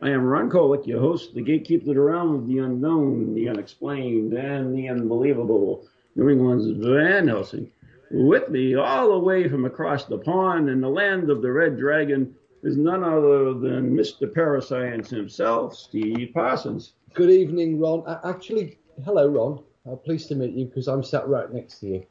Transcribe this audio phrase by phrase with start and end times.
[0.00, 3.48] I am Ron Kolek, your host, the gatekeeper to the realm of the unknown, the
[3.48, 5.88] unexplained, and the unbelievable.
[6.14, 7.68] New England's Van Helsing.
[8.12, 11.78] With me, all the way from across the pond in the land of the Red
[11.78, 14.32] Dragon, is none other than Mr.
[14.32, 16.92] Parascience himself, Steve Parsons.
[17.14, 18.04] Good evening, Ron.
[18.24, 19.64] Actually, hello, Ron.
[19.84, 22.06] Uh, pleased to meet you because I'm sat right next to you.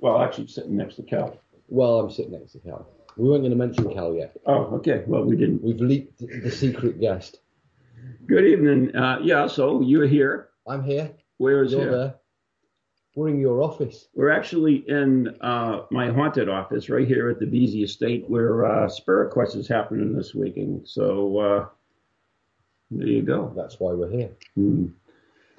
[0.00, 1.38] Well, actually, sitting next to Cal.
[1.68, 2.88] Well, I'm sitting next to Cal.
[3.18, 4.36] We weren't going to mention Cal yet.
[4.46, 5.02] Oh, okay.
[5.06, 5.62] Well, we didn't.
[5.62, 7.40] We've leaked the secret guest.
[8.26, 8.94] Good evening.
[8.94, 10.50] Uh, yeah, so you're here.
[10.68, 11.10] I'm here.
[11.38, 12.14] Where is You're there.
[13.16, 14.06] We're in your office.
[14.14, 18.88] We're actually in uh, my haunted office right here at the Beasy Estate where uh,
[18.88, 20.86] Spirit Quest is happening this weekend.
[20.86, 21.66] So uh,
[22.92, 23.52] there you go.
[23.56, 24.30] That's why we're here.
[24.54, 24.86] Hmm.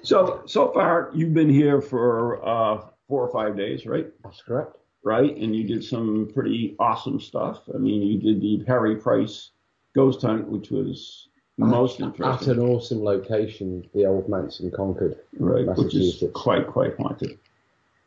[0.02, 4.06] So so far you've been here for uh, four or five days, right?
[4.24, 4.79] That's correct.
[5.02, 7.62] Right, and you did some pretty awesome stuff.
[7.74, 9.50] I mean, you did the Harry Price
[9.94, 15.18] ghost hunt, which was most At interesting, an awesome location, the old Mansion Concord.
[15.38, 15.66] right?
[15.66, 16.32] Which is Massachusetts.
[16.34, 17.38] quite quite haunted.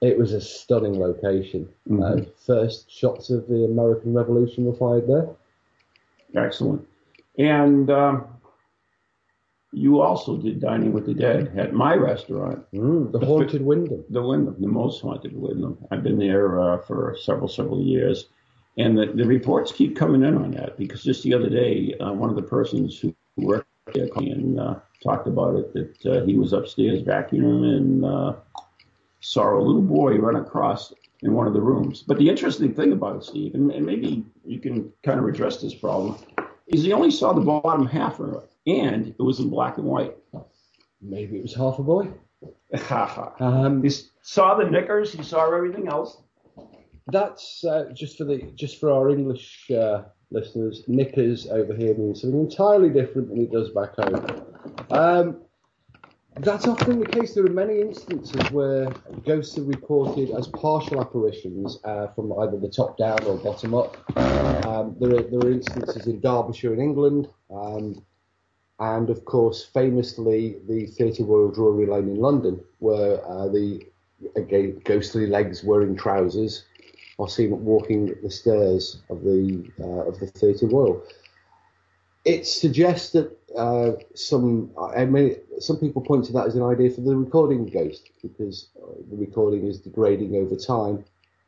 [0.02, 1.68] It was a stunning location.
[1.90, 2.04] Mhm.
[2.04, 5.30] Uh, first shots of the American Revolution were fired there.
[6.36, 6.86] Excellent.
[7.38, 8.26] And um,
[9.74, 14.04] you also did Dining with the Dead at my restaurant, Mm, the The Haunted Windham.
[14.10, 15.78] the Windham, the most haunted Windham.
[15.92, 18.28] I've been there uh, for several, several years.
[18.78, 22.12] And the, the reports keep coming in on that because just the other day, uh,
[22.14, 26.36] one of the persons who worked there and uh, talked about it that uh, he
[26.38, 28.34] was upstairs vacuuming and uh,
[29.20, 32.04] saw a little boy run across in one of the rooms.
[32.06, 35.62] But the interesting thing about it, Steve, and, and maybe you can kind of address
[35.62, 36.18] this problem,
[36.68, 39.86] is he only saw the bottom half of it, and it was in black and
[39.88, 40.16] white.
[41.02, 42.10] Maybe it was half a boy.
[43.40, 43.90] Um, He
[44.22, 46.18] saw the knickers, he saw everything else.
[47.08, 50.84] That's uh, just for the just for our English uh, listeners.
[50.88, 54.46] Knickers over here means something entirely different than it does back home.
[54.90, 55.42] Um,
[56.40, 57.36] that's often the case.
[57.36, 58.90] There are many instances where
[59.26, 63.98] ghosts are reported as partial apparitions uh, from either the top down or bottom up.
[64.66, 68.04] Um, there, are, there are instances in Derbyshire in England, um,
[68.84, 73.82] and of course, famously, the Theatre Royal Drury Lane in London, where uh, the
[74.36, 76.66] again, ghostly legs wearing trousers
[77.18, 81.02] are seen walking the stairs of the uh, of the Theatre Royal.
[82.26, 86.90] It suggests that uh, some I mean, some people point to that as an idea
[86.90, 91.06] for the recording ghost because uh, the recording is degrading over time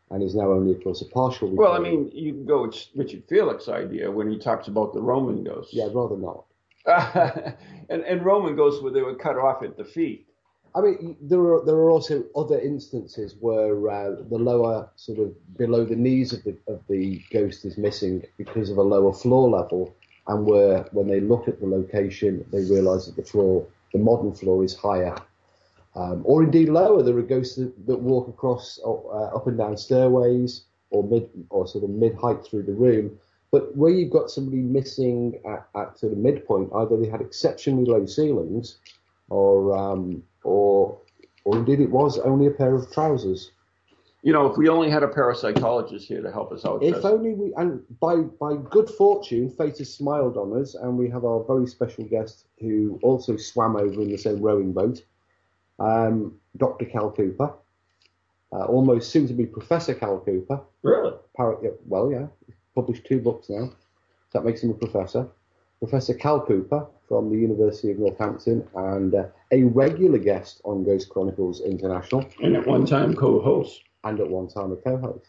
[0.09, 1.53] and is now only of course a partial.
[1.53, 5.01] Well, I mean, you can go with Richard Felix's idea when he talks about the
[5.01, 5.73] Roman ghost.
[5.73, 6.45] yeah, I'd rather not.
[7.89, 10.27] and, and Roman ghosts where they were cut off at the feet.
[10.75, 15.57] I mean, there are there are also other instances where uh, the lower sort of
[15.57, 19.49] below the knees of the of the ghost is missing because of a lower floor
[19.49, 19.95] level,
[20.27, 24.33] and where when they look at the location, they realise that the floor, the modern
[24.33, 25.15] floor, is higher,
[25.95, 27.01] um, or indeed lower.
[27.01, 28.89] There are ghosts that, that walk across uh,
[29.33, 33.17] up and down stairways or mid or sort of mid height through the room.
[33.51, 37.85] But where you've got somebody missing at, at sort of midpoint, either they had exceptionally
[37.85, 38.77] low ceilings,
[39.29, 40.97] or um, or
[41.43, 43.51] or indeed it was only a pair of trousers.
[44.23, 46.81] You know, if we only had a pair of parapsychologist here to help us out.
[46.81, 47.05] If Jess.
[47.05, 51.23] only we and by by good fortune, fate has smiled on us, and we have
[51.23, 55.03] our very special guest who also swam over in the same rowing boat,
[55.79, 56.85] um, Dr.
[56.85, 57.53] Cal Cooper,
[58.51, 60.59] uh, almost soon to be Professor Cal Cooper.
[60.81, 61.13] really?
[61.37, 63.71] Par- yeah, well, yeah, he's published two books now.
[64.33, 65.27] That makes him a professor.
[65.79, 71.09] Professor Cal Cooper from the University of Northampton and uh, a regular guest on Ghost
[71.09, 73.81] Chronicles International And at one time co-host.
[74.03, 75.25] and at one time a co-host.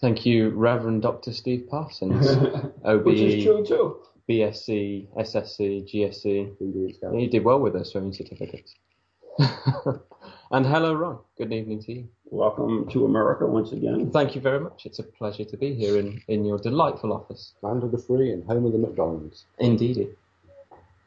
[0.00, 1.32] Thank you, Reverend Dr.
[1.32, 2.26] Steve Parsons,
[3.04, 4.00] Which is true too.
[4.28, 6.56] BSc, SSc, GSc.
[6.60, 7.14] Indeed, Cal.
[7.14, 8.74] You did well with those swimming certificates.
[9.38, 11.18] and hello, Ron.
[11.36, 12.08] Good evening to you.
[12.32, 14.08] Welcome to America once again.
[14.12, 14.86] Thank you very much.
[14.86, 17.54] It's a pleasure to be here in, in your delightful office.
[17.62, 19.46] Land of the free and home of the McDonald's.
[19.58, 20.14] Indeed.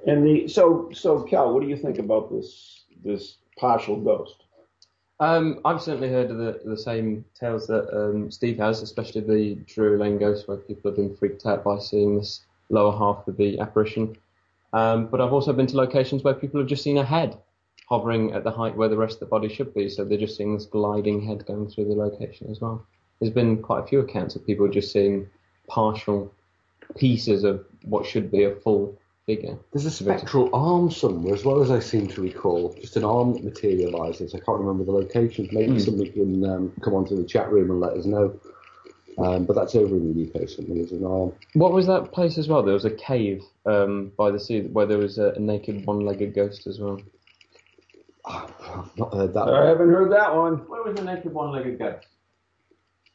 [0.06, 4.44] And the so so Cal, what do you think about this this partial ghost?
[5.22, 9.56] Um, I've certainly heard of the, the same tales that um, Steve has, especially the
[9.74, 13.38] Drury Lane ghost, where people have been freaked out by seeing this lower half of
[13.38, 14.18] the apparition.
[14.74, 17.38] Um, but I've also been to locations where people have just seen a head
[17.94, 20.36] hovering at the height where the rest of the body should be, so they're just
[20.36, 22.84] seeing this gliding head going through the location as well.
[23.20, 25.30] There's been quite a few accounts of people just seeing
[25.68, 26.34] partial
[26.98, 28.98] pieces of what should be a full
[29.28, 29.56] figure.
[29.72, 32.76] There's a spectral arm somewhere as well as I seem to recall.
[32.82, 34.34] Just an arm that materialises.
[34.34, 35.48] I can't remember the location.
[35.52, 35.80] Maybe Hmm.
[35.80, 38.34] somebody can um, come onto the chat room and let us know.
[39.20, 40.50] Um, but that's over in the UK.
[40.50, 41.34] Something there's an arm.
[41.54, 42.64] What was that place as well?
[42.64, 46.34] There was a cave um, by the sea where there was a, a naked one-legged
[46.34, 47.00] ghost as well.
[48.26, 48.48] Ah,
[48.86, 49.42] I've not heard that.
[49.48, 49.68] I one.
[49.68, 50.54] haven't heard that one.
[50.70, 52.08] Where was the naked one-legged ghost?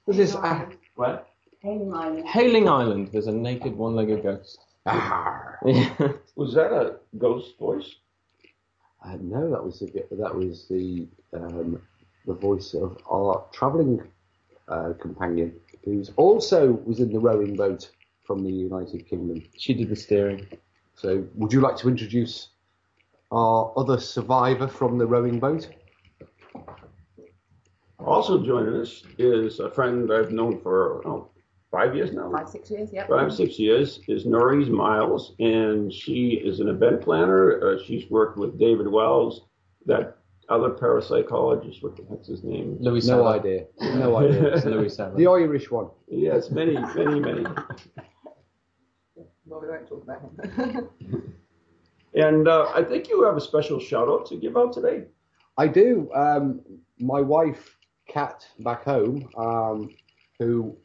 [0.07, 0.35] Was this?
[0.37, 0.67] Ah,
[0.97, 1.23] Where?
[1.61, 2.29] Hayling Island.
[2.29, 3.09] Hayling Island.
[3.13, 4.59] There's a naked one-legged ghost.
[4.87, 5.45] ah.
[5.65, 6.13] Yeah.
[6.37, 7.97] Was that a ghost voice?
[9.05, 11.81] Uh, no, that was the that was the um,
[12.27, 14.03] the voice of our travelling
[14.69, 17.91] uh, companion, who's also was in the rowing boat
[18.25, 19.43] from the United Kingdom.
[19.57, 20.47] she did the steering.
[20.97, 22.49] So, would you like to introduce
[23.31, 25.69] our other survivor from the rowing boat?
[27.99, 31.29] Also joining us is a friend I've known for oh,
[31.71, 32.31] five years now.
[32.31, 33.07] Five, six years, yeah.
[33.07, 37.61] Five, six years is Norris Miles, and she is an event planner.
[37.63, 39.43] Uh, she's worked with David Wells,
[39.87, 40.17] that
[40.49, 41.83] other parapsychologist.
[41.83, 42.77] What the heck's his name?
[42.81, 43.27] Louis No Saville.
[43.29, 43.67] idea.
[43.99, 44.55] No idea.
[44.55, 45.17] It's Louis Saville.
[45.19, 45.91] the Irish one.
[46.07, 47.45] Yes, many, many, many.
[49.51, 50.89] Well, we won't talk about him.
[52.15, 55.05] And uh, I think you have a special shout out to give out today.
[55.57, 56.11] I do.
[56.15, 56.61] Um,
[56.99, 57.77] my wife,
[58.09, 59.91] Kat, back home, um,
[60.39, 60.77] who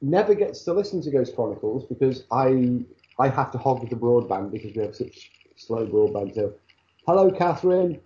[0.00, 2.84] never gets to listen to Ghost Chronicles because I
[3.18, 6.34] I have to hog the broadband because we have such slow broadband.
[6.34, 6.54] So,
[7.06, 8.00] hello, Catherine.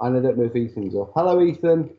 [0.00, 1.12] And I don't know if Ethan's up.
[1.14, 1.90] Hello, Ethan.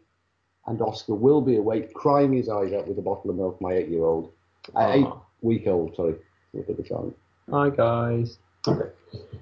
[0.67, 3.61] And Oscar will be awake, crying his eyes out with a bottle of milk.
[3.61, 4.33] My eight-year-old,
[4.75, 5.07] uh, eight
[5.41, 6.15] week old, sorry,
[6.57, 7.13] at the time.
[7.51, 8.39] Hi guys.
[8.67, 8.89] Okay.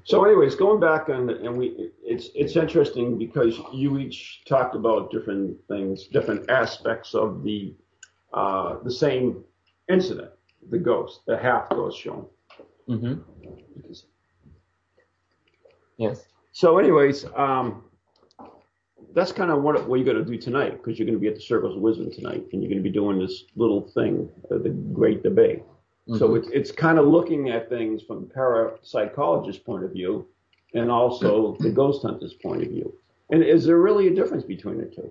[0.06, 5.12] So, anyways, going back on, and we, it's it's interesting because you each talked about
[5.12, 7.74] different things, different aspects of the
[8.34, 9.44] uh, the same
[9.90, 10.32] incident,
[10.70, 12.26] the ghost, the half ghost shown.
[12.88, 13.14] hmm
[15.98, 16.26] Yes.
[16.52, 17.84] So, anyways, um,
[19.14, 21.28] that's kind of what what you're going to do tonight because you're going to be
[21.28, 24.30] at the Circles of Wisdom tonight, and you're going to be doing this little thing,
[24.52, 25.64] uh, the Great Debate.
[26.10, 26.38] So Mhm.
[26.38, 30.26] it's it's kind of looking at things from the parapsychologist's point of view,
[30.74, 32.94] and also the ghost hunter's point of view.
[33.30, 35.10] And is there really a difference between the two?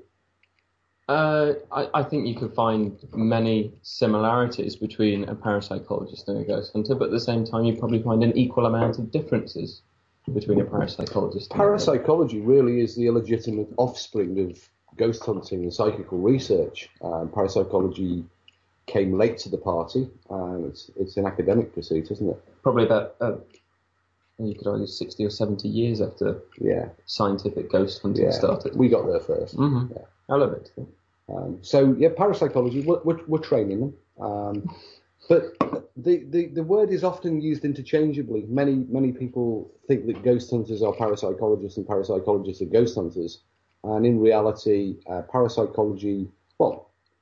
[1.08, 6.72] Uh, I, I think you could find many similarities between a parapsychologist and a ghost
[6.72, 9.82] hunter, but at the same time, you probably find an equal amount of differences
[10.32, 11.50] between a parapsychologist.
[11.50, 16.88] and a Parapsychology really is the illegitimate offspring of ghost hunting and psychical research.
[17.02, 18.24] Um, parapsychology
[18.86, 20.08] came late to the party.
[20.30, 22.44] Um, it's, it's an academic pursuit, isn't it?
[22.62, 23.36] Probably about uh,
[24.38, 28.30] you could argue sixty or seventy years after Yeah, scientific ghost hunting yeah.
[28.30, 28.76] started.
[28.76, 30.02] We got there 1st hmm Yeah.
[30.28, 30.70] I love it.
[31.28, 32.80] Um, so yeah, parapsychology.
[32.82, 34.74] We're, we're, we're training them, um,
[35.28, 35.56] but
[35.96, 38.44] the, the the word is often used interchangeably.
[38.48, 43.42] Many many people think that ghost hunters are parapsychologists and parapsychologists are ghost hunters,
[43.84, 46.28] and in reality, uh, parapsychology.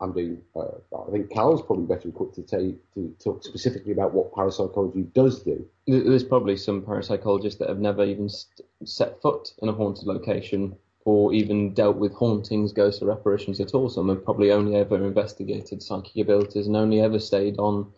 [0.00, 0.40] I'm doing.
[0.56, 0.78] Uh,
[1.08, 5.42] I think Cal's probably better equipped to, take, to talk specifically about what parapsychology does
[5.42, 5.66] do.
[5.86, 10.76] There's probably some parapsychologists that have never even st- set foot in a haunted location
[11.04, 13.88] or even dealt with hauntings, ghosts, or apparitions at all.
[13.88, 17.92] Some have probably only ever investigated psychic abilities and only ever stayed on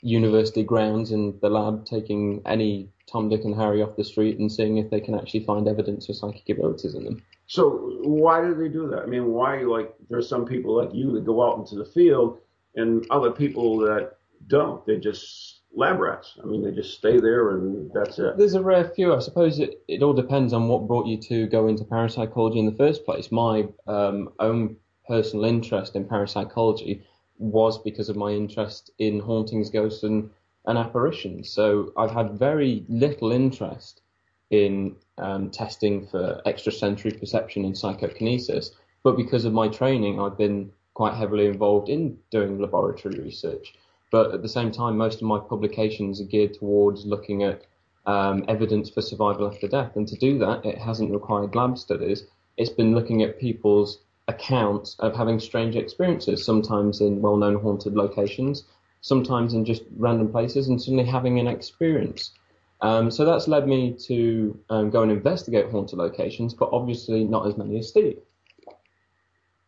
[0.00, 4.50] university grounds in the lab, taking any Tom, Dick, and Harry off the street and
[4.50, 7.22] seeing if they can actually find evidence of psychic abilities in them.
[7.48, 9.00] So why do they do that?
[9.00, 12.38] I mean, why like there's some people like you that go out into the field,
[12.74, 14.12] and other people that
[14.46, 14.84] don't.
[14.86, 16.36] They just lab rats.
[16.42, 18.36] I mean, they just stay there and that's it.
[18.36, 19.14] There's a rare few.
[19.14, 22.66] I suppose it, it all depends on what brought you to go into parapsychology in
[22.66, 23.30] the first place.
[23.32, 24.76] My um, own
[25.06, 27.02] personal interest in parapsychology
[27.38, 30.30] was because of my interest in hauntings, ghosts, and,
[30.66, 31.50] and apparitions.
[31.50, 34.02] So I've had very little interest
[34.50, 38.72] in um, testing for extrasensory perception and psychokinesis.
[39.02, 43.74] But because of my training, I've been quite heavily involved in doing laboratory research.
[44.10, 47.66] But at the same time, most of my publications are geared towards looking at
[48.06, 49.94] um, evidence for survival after death.
[49.96, 52.24] And to do that, it hasn't required lab studies.
[52.56, 57.94] It's been looking at people's accounts of having strange experiences, sometimes in well known haunted
[57.94, 58.64] locations,
[59.02, 62.32] sometimes in just random places, and suddenly having an experience.
[62.80, 67.46] Um, so that's led me to um, go and investigate haunted locations, but obviously not
[67.46, 68.18] as many as Steve.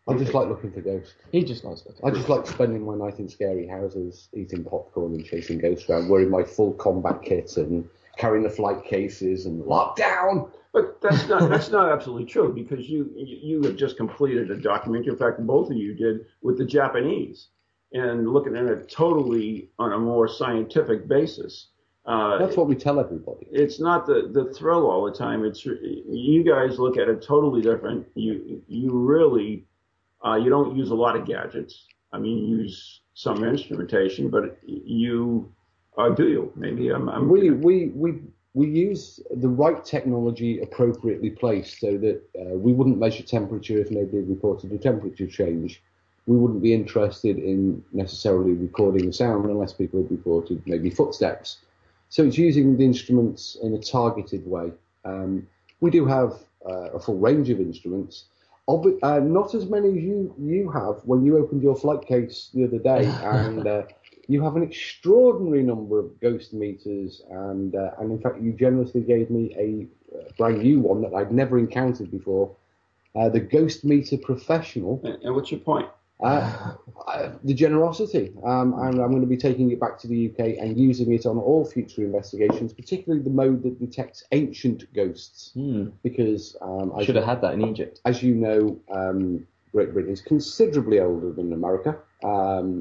[0.08, 1.14] I just like looking for ghosts.
[1.30, 2.04] He just likes looking.
[2.04, 6.08] I just like spending my night in scary houses, eating popcorn and chasing ghosts around,
[6.08, 10.50] wearing my full combat kit and carrying the flight cases and lockdown.
[10.72, 15.12] But that's not that's not absolutely true because you you have just completed a documentary.
[15.12, 17.48] In fact, both of you did with the Japanese,
[17.92, 21.68] and looking at it totally on a more scientific basis.
[22.10, 23.46] Uh, That's what we tell everybody.
[23.52, 25.44] it's not the, the thrill all the time.
[25.44, 28.04] It's you guys look at it totally different.
[28.16, 29.64] You you really
[30.26, 31.86] uh, you don't use a lot of gadgets.
[32.12, 35.52] I mean, you use some instrumentation, but you
[35.98, 36.52] uh, do you?
[36.56, 37.08] Maybe I'm.
[37.08, 38.20] I'm We we we
[38.54, 43.92] we use the right technology appropriately placed so that uh, we wouldn't measure temperature if
[43.92, 45.80] nobody reported a temperature change.
[46.26, 51.58] We wouldn't be interested in necessarily recording the sound unless people had reported maybe footsteps.
[52.10, 54.72] So it's using the instruments in a targeted way.
[55.04, 55.46] Um,
[55.80, 56.34] we do have
[56.68, 58.24] uh, a full range of instruments.
[58.68, 62.50] Ob- uh, not as many as you, you have when you opened your flight case
[62.52, 63.82] the other day, and uh,
[64.26, 69.00] you have an extraordinary number of ghost meters, and uh, and in fact you generously
[69.00, 72.54] gave me a uh, brand new one that I'd never encountered before,
[73.14, 75.00] uh, the Ghost Meter Professional.
[75.04, 75.88] And, and what's your point?
[76.22, 80.58] Uh, the generosity, um, and I'm going to be taking it back to the UK
[80.60, 85.88] and using it on all future investigations, particularly the mode that detects ancient ghosts, Hmm.
[86.02, 88.00] because um, Should have had that in Egypt.
[88.04, 92.80] as you know, um, Great Britain is considerably older than America, um,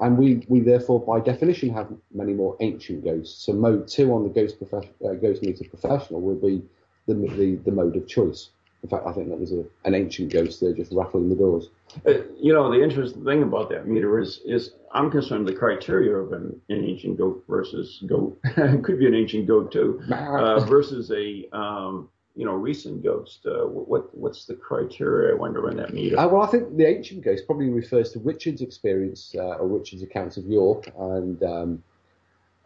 [0.00, 3.44] and we, we therefore, by definition, have many more ancient ghosts.
[3.44, 6.62] So mode two on the Ghost, prof- uh, ghost Meter Professional will be
[7.06, 8.50] the, the, the mode of choice.
[8.82, 11.70] In fact, I think that was a, an ancient ghost there just rattling the doors.
[12.06, 16.14] Uh, you know, the interesting thing about that meter is, is I'm concerned the criteria
[16.14, 21.10] of an, an ancient goat versus goat could be an ancient goat too, uh, versus
[21.10, 23.46] a um, you know recent ghost.
[23.46, 25.34] Uh, what what's the criteria?
[25.34, 26.18] I wonder on that meter.
[26.18, 30.02] Uh, well, I think the ancient ghost probably refers to Richard's experience uh, or Richard's
[30.02, 31.82] accounts of York and um,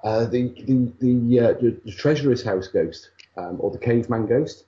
[0.02, 4.64] uh, the the the, uh, the the treasurer's house ghost um, or the caveman ghost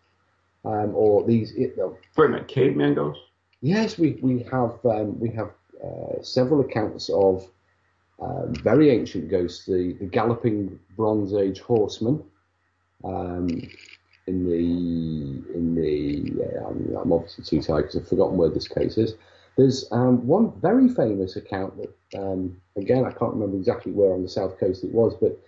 [0.64, 1.52] um, or these.
[1.52, 3.20] It, uh, Wait a minute, caveman ghost.
[3.60, 5.50] yes, we we have um, we have
[5.82, 7.48] uh, several accounts of
[8.20, 9.66] um, very ancient ghosts.
[9.66, 12.22] The the galloping Bronze Age horseman.
[13.04, 13.48] Um,
[14.26, 18.68] in the in the uh, I'm, I'm obviously too tired because I've forgotten where this
[18.68, 19.14] case is.
[19.56, 24.22] There's um, one very famous account that um, again I can't remember exactly where on
[24.22, 25.38] the south coast it was, but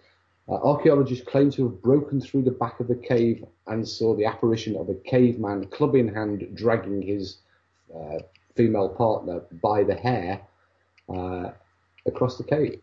[0.48, 4.24] uh, archaeologists claim to have broken through the back of the cave and saw the
[4.26, 7.38] apparition of a caveman, club in hand, dragging his
[7.94, 8.18] uh,
[8.54, 10.40] female partner by the hair
[11.08, 11.50] uh,
[12.06, 12.80] across the cave.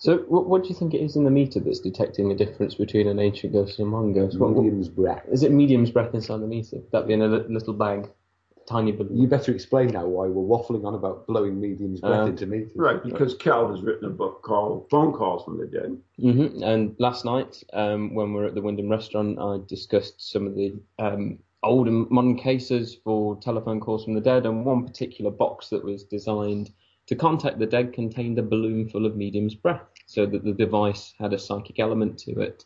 [0.00, 2.76] So, what, what do you think it is in the meter that's detecting the difference
[2.76, 4.38] between an ancient ghost and a modern ghost?
[4.38, 5.24] What, Medium's breath.
[5.28, 6.78] is it medium's breath inside the meter?
[6.92, 8.08] That be in a li- little bag,
[8.68, 9.16] tiny balloon.
[9.16, 12.72] You better explain now why we're waffling on about blowing medium's breath Um, into meters.
[12.76, 15.96] Right, because Cal has written a book called Phone Calls from the Dead.
[16.20, 20.46] hmm And last night, um, when we were at the Windham restaurant, I discussed some
[20.46, 24.84] of the um, old and modern cases for telephone calls from the dead, and one
[24.84, 26.70] particular box that was designed
[27.06, 31.14] to contact the dead contained a balloon full of medium's breath, so that the device
[31.18, 32.64] had a psychic element to it,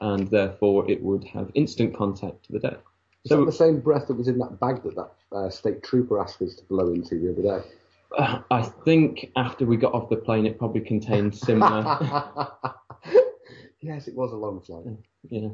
[0.00, 2.78] and therefore it would have instant contact to the dead.
[3.24, 5.82] Is So that the same breath that was in that bag that that uh, state
[5.82, 7.68] trooper asked us to blow into the other day?
[8.16, 11.82] uh, I think after we got off the plane, it probably contained similar.
[13.80, 14.84] yes, it was a long flight.
[15.28, 15.48] yeah.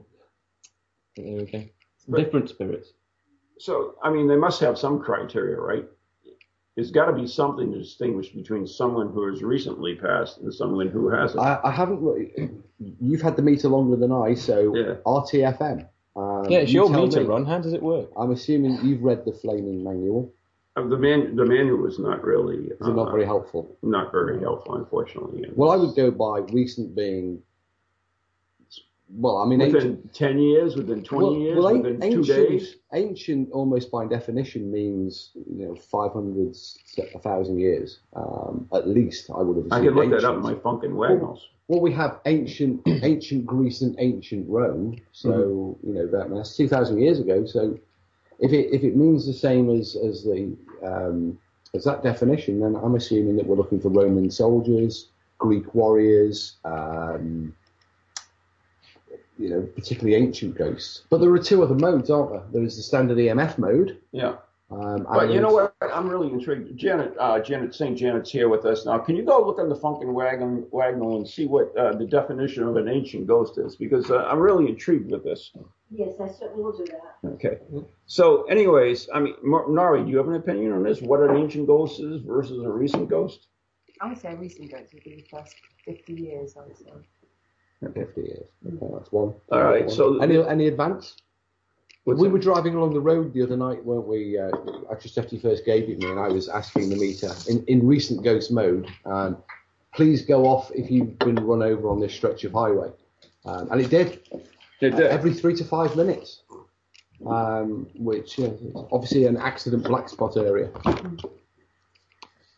[1.17, 1.65] There we go.
[2.09, 2.93] But- Different spirits.
[3.59, 5.85] So, I mean, they must have some criteria, right?
[6.75, 10.89] There's got to be something to distinguish between someone who has recently passed and someone
[10.89, 11.41] who hasn't.
[11.41, 12.03] I, I haven't.
[13.01, 14.95] You've had the meter longer than I, so Yeah.
[15.07, 15.89] RTFM.
[16.17, 17.27] Um, Yeah, it's you your meter me.
[17.27, 17.45] run.
[17.45, 18.09] How does it work?
[18.17, 20.33] I'm assuming you've read the flaming manual.
[20.77, 23.77] Uh, the man, the manual is not really, Is it not uh, very helpful?
[23.83, 25.49] not very helpful, unfortunately.
[25.55, 27.43] Well, I would go by recent being.
[29.17, 30.15] Well, I mean, within ancient.
[30.15, 32.77] ten years, within twenty well, years, well, an- within two ancient, days.
[32.93, 36.57] ancient, almost by definition, means you know 500,
[37.15, 39.31] a thousand years, um, at least.
[39.31, 39.67] I would have.
[39.73, 41.49] I could assumed look that up in my Funkin' Wagnalls.
[41.69, 45.89] Well, we have ancient ancient Greece and ancient Rome, so Mm-hmm.
[45.89, 47.47] you know that that's two thousand years ago.
[47.47, 47.79] So
[48.39, 51.39] if it if it means the same as as the um,
[51.75, 57.55] as that definition, then I'm assuming that we're looking for Roman soldiers, Greek warriors, um,
[59.39, 61.03] you know, particularly ancient ghosts.
[61.11, 62.43] But there are two other modes, aren't there?
[62.53, 63.99] There is the standard EMF mode.
[64.13, 64.37] Yeah.
[64.71, 65.75] Um, But and you know what?
[65.83, 66.77] I'm really intrigued.
[66.77, 67.97] Janet, uh, Janet St.
[67.97, 68.99] Janet's here with us now.
[68.99, 72.63] Can you go look on the Funkin' Wagon, Wagnall and see what uh, the definition
[72.65, 73.77] of an ancient ghost is?
[73.77, 75.53] Because uh, I'm really intrigued with this.
[75.91, 77.29] Yes, I certainly will do that.
[77.35, 77.59] Okay.
[78.07, 81.01] So, anyways, I mean, Mar- Nari, do you have an opinion on this?
[81.03, 83.49] What an ancient ghost is versus a recent ghost?
[84.01, 85.55] I would say a recent ghost would be the first
[85.85, 86.91] 50 years, I would say.
[87.95, 88.47] 50 years.
[88.67, 89.35] Okay, that's one.
[89.53, 91.17] All right, so- any any advance?
[92.05, 92.33] What's we that?
[92.33, 94.39] were driving along the road the other night, weren't we?
[94.39, 94.51] Uh,
[94.91, 98.23] after you first gave it me, and I was asking the meter in, in recent
[98.23, 99.39] ghost mode, um,
[99.95, 102.91] please go off if you've been run over on this stretch of highway.
[103.47, 104.21] Um, and it did
[104.81, 105.07] It uh, did.
[105.07, 106.43] every three to five minutes,
[107.27, 108.61] um, which is
[108.93, 110.71] obviously an accident black spot area.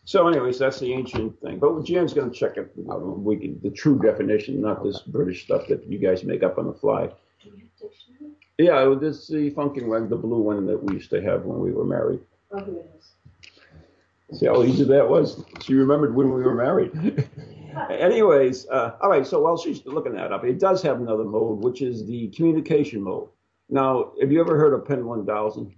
[0.04, 1.58] So, anyways, that's the ancient thing.
[1.58, 2.70] But Jan's going to check it.
[2.76, 6.66] We can, the true definition, not this British stuff that you guys make up on
[6.68, 7.06] the fly.
[7.42, 8.32] Do you have dictionary?
[8.58, 11.60] Yeah, this is the funkin' one, the blue one that we used to have when
[11.60, 12.20] we were married.
[12.52, 12.84] Oh, here.
[14.32, 15.44] See how easy that was?
[15.62, 16.92] She remembered when we were married.
[17.90, 21.62] Anyways, uh, all right, so while she's looking that up, it does have another mode,
[21.62, 23.28] which is the communication mode.
[23.68, 25.74] Now, have you ever heard of pendulum dowsing?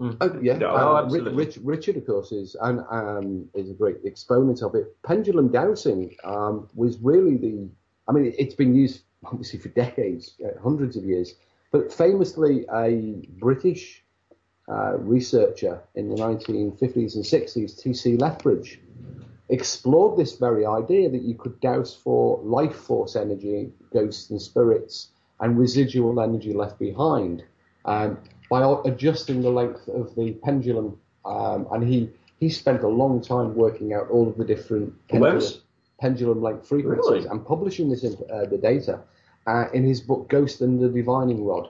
[0.00, 1.34] Oh, yeah, No, uh, absolutely.
[1.34, 4.96] Rich, Rich, Richard, of course, is and um, is a great exponent of it.
[5.02, 7.68] Pendulum dowsing um, was really the.
[8.06, 11.34] I mean, it's been used obviously for decades, uh, hundreds of years,
[11.70, 14.02] but famously, a British
[14.68, 18.16] uh, researcher in the 1950s and 60s, T.C.
[18.16, 18.80] Lethbridge,
[19.48, 25.08] explored this very idea that you could dowse for life force energy, ghosts and spirits,
[25.40, 27.44] and residual energy left behind
[27.84, 28.18] um,
[28.50, 30.98] by adjusting the length of the pendulum.
[31.24, 35.42] Um, and he, he spent a long time working out all of the different pendulum,
[36.00, 37.26] pendulum length frequencies Really?
[37.26, 39.00] and publishing this in, uh, the data
[39.48, 41.66] uh, in his book Ghost and the Divining Rod.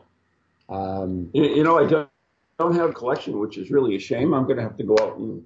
[0.68, 2.10] Um, You, you know, I don't,
[2.58, 4.34] don't have a collection, which is really a shame.
[4.34, 5.44] I'm going to have to go out and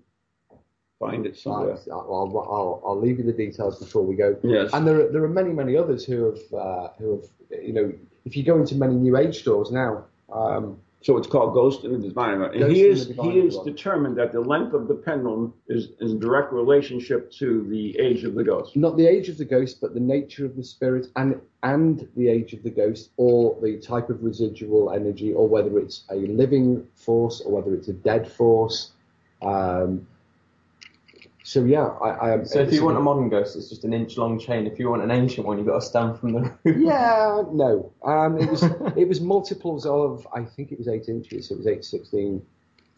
[0.98, 1.76] find it somewhere.
[1.90, 4.28] I'll, I'll, I'll, I'll leave you the details before we go.
[4.42, 4.70] Yes.
[4.72, 7.26] And there are, there are many, many others who have, uh, who have,
[7.68, 7.92] you know,
[8.24, 9.92] if you go into many New Age stores now,
[10.32, 10.64] um,
[11.02, 12.40] So it's called Ghost in the Divine.
[12.42, 13.66] And Ghost he is he is Rod.
[13.66, 18.24] determined that the length of the pendulum is, is in direct relationship to the age
[18.24, 18.76] of the ghost.
[18.76, 22.28] not the age of the ghost, but the nature of the spirit and and the
[22.28, 26.86] age of the ghost, or the type of residual energy, or whether it's a living
[26.94, 28.92] force or whether it's a dead force.
[29.42, 30.06] Um,
[31.44, 32.44] so yeah, I, I.
[32.44, 34.66] So if you want a modern ghost, it's just an inch long chain.
[34.66, 36.76] If you want an ancient one, you've got to stand from the roof.
[36.78, 38.62] yeah, no, um, it was
[38.96, 41.48] it was multiples of I think it was eight inches.
[41.48, 42.42] So it was 8, 16,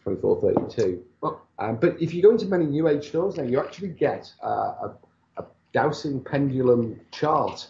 [0.03, 1.03] 24, 32.
[1.21, 4.31] Well- Um, but if you go into many New Age stores now, you actually get
[4.43, 4.47] uh,
[4.89, 4.93] a,
[5.37, 7.67] a dowsing pendulum chart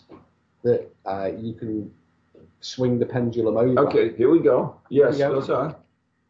[0.64, 1.92] that uh, you can
[2.62, 3.88] swing the pendulum over.
[3.88, 4.76] Okay, here we go.
[4.90, 5.40] Yes, Here we go.
[5.40, 5.76] goes on.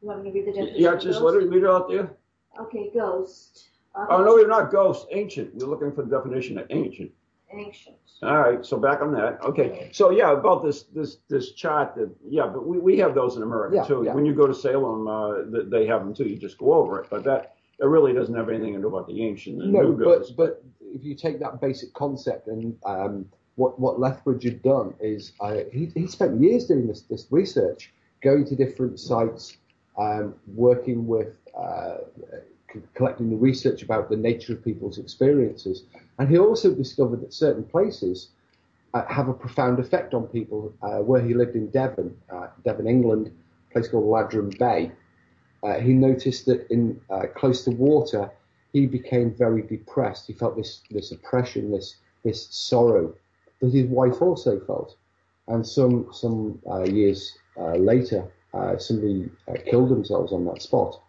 [0.01, 0.81] You want me to read the definition?
[0.81, 2.11] Yeah, just let her read it out there.
[2.59, 3.69] Okay, ghost.
[3.95, 5.05] Uh, Oh no, you're not ghosts.
[5.11, 5.55] Ancient.
[5.55, 7.11] We're looking for the definition of ancient.
[7.53, 7.95] Ancient.
[8.23, 9.41] All right, so back on that.
[9.43, 13.35] Okay, so yeah, about this this this chart that yeah, but we, we have those
[13.37, 14.03] in America Yeah, too.
[14.05, 14.13] yeah.
[14.13, 16.25] When you go to Salem, uh, th- they have them too.
[16.25, 19.07] You just go over it, but that it really doesn't have anything to do about
[19.07, 20.31] the ancient and No, new ghosts.
[20.31, 20.63] but but
[20.95, 25.59] if you take that basic concept and um, what what Lethbridge had done is uh,
[25.71, 29.57] he he spent years doing this this research, going to different sites,
[29.97, 31.97] um, working with uh,
[32.93, 35.83] collecting the research about the nature of people's experiences,
[36.19, 38.29] and he also discovered that certain places
[38.95, 40.73] uh, have a profound effect on people.
[40.81, 43.29] Uh, where he lived in Devon, uh, Devon, England,
[43.69, 44.91] a place called Ladram Bay.
[45.63, 48.31] Uh, he noticed that in uh, close to water,
[48.71, 50.27] he became very depressed.
[50.27, 53.13] He felt this this oppression, this this sorrow
[53.59, 54.95] that his wife also felt.
[55.47, 58.31] And some some uh, years later,
[58.77, 59.29] somebody
[59.65, 61.01] killed themselves on that spot.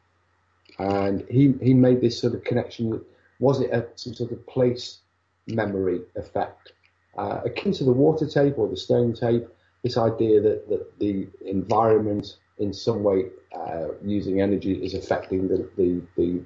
[0.78, 2.90] And he he made this sort of connection.
[2.90, 3.04] That
[3.38, 4.98] was it a, some sort of place
[5.46, 6.72] memory effect,
[7.16, 9.46] uh, akin to the water tape or the stone tape?
[9.82, 15.68] This idea that, that the environment in some way uh, using energy is affecting the,
[15.76, 16.40] the, the,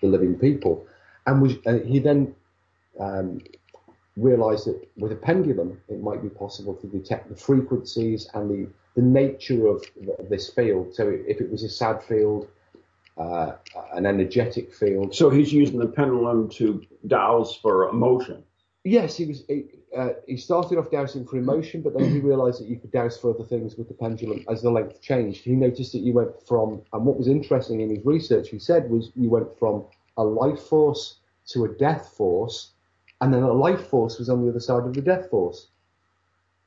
[0.00, 0.86] the living people.
[1.26, 2.34] And was, uh, he then
[2.98, 3.40] um,
[4.16, 8.70] realized that with a pendulum, it might be possible to detect the frequencies and the,
[8.94, 10.94] the nature of th- this field.
[10.94, 12.48] So if it was a sad field,
[13.16, 13.52] uh,
[13.94, 15.14] an energetic field.
[15.14, 18.42] so he's using the pendulum to dowse for emotion.
[18.84, 19.44] Yes, he was.
[19.48, 19.64] He,
[19.96, 23.16] uh, he started off dowsing for emotion, but then he realised that you could dowse
[23.18, 25.42] for other things with the pendulum as the length changed.
[25.42, 28.90] He noticed that you went from, and what was interesting in his research, he said,
[28.90, 29.84] was you went from
[30.18, 32.72] a life force to a death force,
[33.22, 35.68] and then a life force was on the other side of the death force.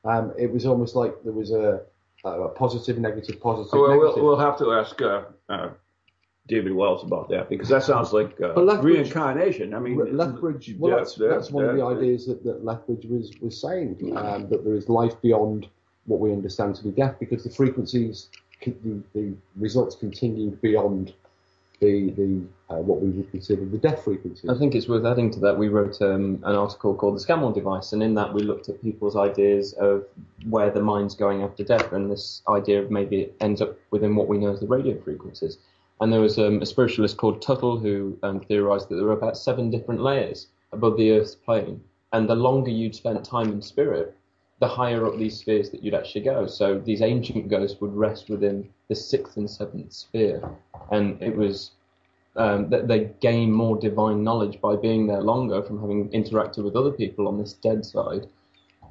[0.03, 1.81] Um, it was almost like there was a,
[2.25, 4.15] a positive, negative, positive, Well, negative.
[4.15, 5.69] we'll, we'll have to ask uh, uh,
[6.49, 9.73] David Wells about that because that sounds like uh, But reincarnation.
[9.73, 12.43] I mean, Re- Lethbridge, well, death, that's, death, that's one of the death, ideas that,
[12.43, 15.67] that Lethbridge was, was saying, um, that there is life beyond
[16.05, 18.29] what we understand to be death because the frequencies,
[18.65, 21.13] the, the results continued beyond
[21.79, 24.47] the the uh, what we would consider the death frequency.
[24.49, 25.57] I think it's worth adding to that.
[25.57, 28.81] We wrote um, an article called The Scanmore Device, and in that we looked at
[28.81, 30.05] people's ideas of
[30.49, 34.15] where the mind's going after death, and this idea of maybe it ends up within
[34.15, 35.57] what we know as the radio frequencies.
[36.01, 39.37] And there was um, a spiritualist called Tuttle who um, theorized that there were about
[39.37, 41.81] seven different layers above the Earth's plane,
[42.13, 44.15] and the longer you'd spent time in spirit,
[44.59, 46.45] the higher up these spheres that you'd actually go.
[46.47, 50.41] So these ancient ghosts would rest within the sixth and seventh sphere,
[50.91, 51.71] and it was
[52.35, 56.75] um, that they gain more divine knowledge by being there longer from having interacted with
[56.75, 58.27] other people on this dead side,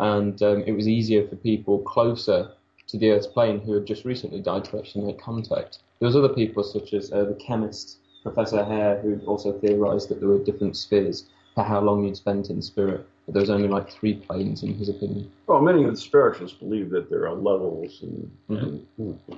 [0.01, 2.53] and um, it was easier for people closer
[2.89, 5.79] to the Earth's plane who had just recently died to actually make contact.
[6.01, 10.21] There was other people such as uh, the chemist Professor Hare who also theorized that
[10.21, 13.07] there were different spheres for how long you'd spent in spirit.
[13.27, 15.31] But there was only like three planes in his opinion.
[15.47, 18.87] Well, many of the spiritualists believe that there are levels, and, and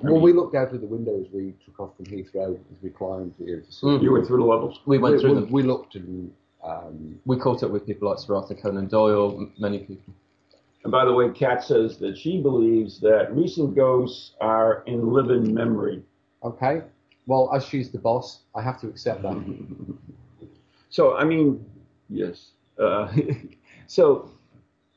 [0.02, 2.90] Well, we looked out of the window as we took off from Heathrow as we
[2.90, 3.86] climbed here to see.
[3.86, 4.02] Mm.
[4.02, 4.78] you went through the levels.
[4.86, 5.50] We went we, through we, them.
[5.50, 6.32] we looked and
[6.62, 10.14] um, We caught up with people like Sir Arthur Conan Doyle, m- many people.
[10.82, 15.52] And by the way, Kat says that she believes that recent ghosts are in living
[15.52, 16.02] memory.
[16.42, 16.82] okay.
[17.26, 19.36] Well, as she's the boss, I have to accept that.
[20.92, 21.64] So, I mean,
[22.08, 22.50] yes.
[22.76, 23.12] Uh,
[23.86, 24.28] so,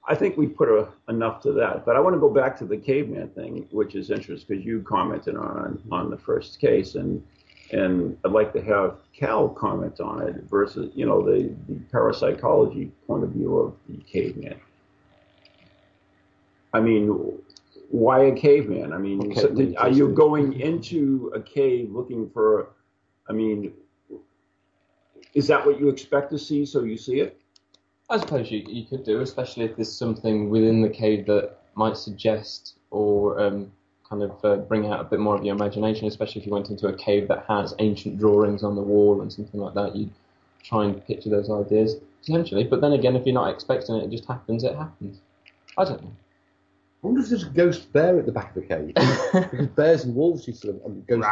[0.07, 1.85] I think we put a, enough to that.
[1.85, 4.81] But I want to go back to the caveman thing, which is interesting because you
[4.81, 7.23] commented on on the first case, and
[7.71, 12.91] and I'd like to have Cal comment on it versus you know the the parapsychology
[13.07, 14.59] point of view of the caveman.
[16.73, 17.07] I mean,
[17.89, 18.93] why a caveman?
[18.93, 22.69] I mean, Okay, so did- are you going into a cave looking for?
[23.29, 23.73] I mean,
[25.33, 26.65] is that what you expect to see?
[26.65, 27.39] So you see it?
[28.09, 31.97] I suppose you, you could do, especially if there's something within the cave that might
[31.97, 33.71] suggest or um,
[34.07, 36.69] kind of uh, bring out a bit more of your imagination, especially if you went
[36.69, 39.95] into a cave that has ancient drawings on the wall and something like that.
[39.95, 40.11] You'd
[40.63, 42.63] try and picture those ideas, potentially.
[42.65, 45.19] But then again, if you're not expecting it, it just happens, it happens.
[45.77, 46.11] I don't know.
[47.03, 48.93] I wonder if there's a ghost bear at the back of the cave.
[49.51, 51.27] because bears and wolves used to live on ghost.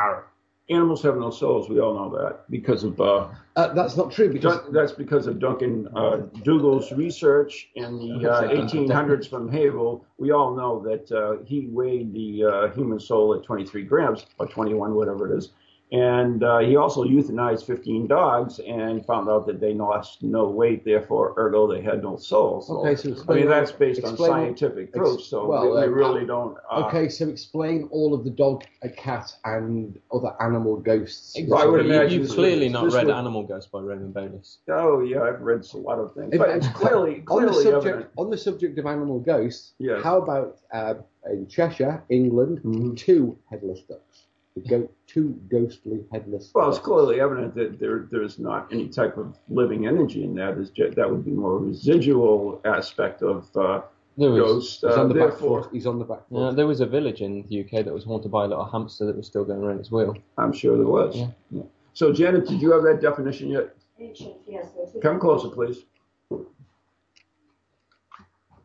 [0.69, 1.69] Animals have no souls.
[1.69, 5.27] We all know that because of uh, Uh, that's not true because Dun- that's because
[5.27, 10.05] of Duncan uh, Dougal's research in the uh, 1800s from Haverhill.
[10.17, 14.47] We all know that uh, he weighed the uh, human soul at 23 grams or
[14.47, 15.49] 21, whatever it is.
[15.91, 20.85] And uh, he also euthanized 15 dogs and found out that they lost no weight,
[20.85, 22.61] therefore, ergo, they had no soul.
[22.61, 25.21] So, Okay, so explain, I mean, that's based on explain all- scientific ex- proof.
[25.21, 26.57] So well, we, we uh, really don't.
[26.71, 31.35] Uh, okay, so explain all of the dog, a cat, and other animal ghosts.
[31.45, 34.59] Well, I would You- imagine You've clearly not read would- Animal Ghosts by Raymond Bayless.
[34.69, 38.09] Oh yeah, I've read a lot of things, but it's clearly on the subject evident.
[38.17, 39.73] on the subject of animal ghosts.
[39.77, 40.01] Yes.
[40.03, 40.93] How about uh,
[41.29, 42.95] in Cheshire, England, Mhm.
[42.97, 44.23] two headless ducks,
[44.55, 46.51] the go- two ghostly headless.
[46.53, 50.57] Well, it's clearly evident that there there's not any type of living energy in that.
[50.57, 53.81] Is that would be more residual aspect of uh,
[54.17, 54.81] There ghost.
[54.81, 55.69] He's Uh, on the back foot.
[55.71, 56.39] He's on the back foot.
[56.41, 59.05] yeah, there was a village in the UK that was haunted by a little hamster
[59.05, 60.15] that was still going around its wheel.
[60.37, 61.15] I'm sure there was.
[61.15, 61.27] Yeah.
[61.51, 61.63] Yeah.
[61.93, 63.75] So, Janet, did you have that definition yet?
[63.99, 64.67] Ancient, yes.
[65.01, 65.83] Come closer, please.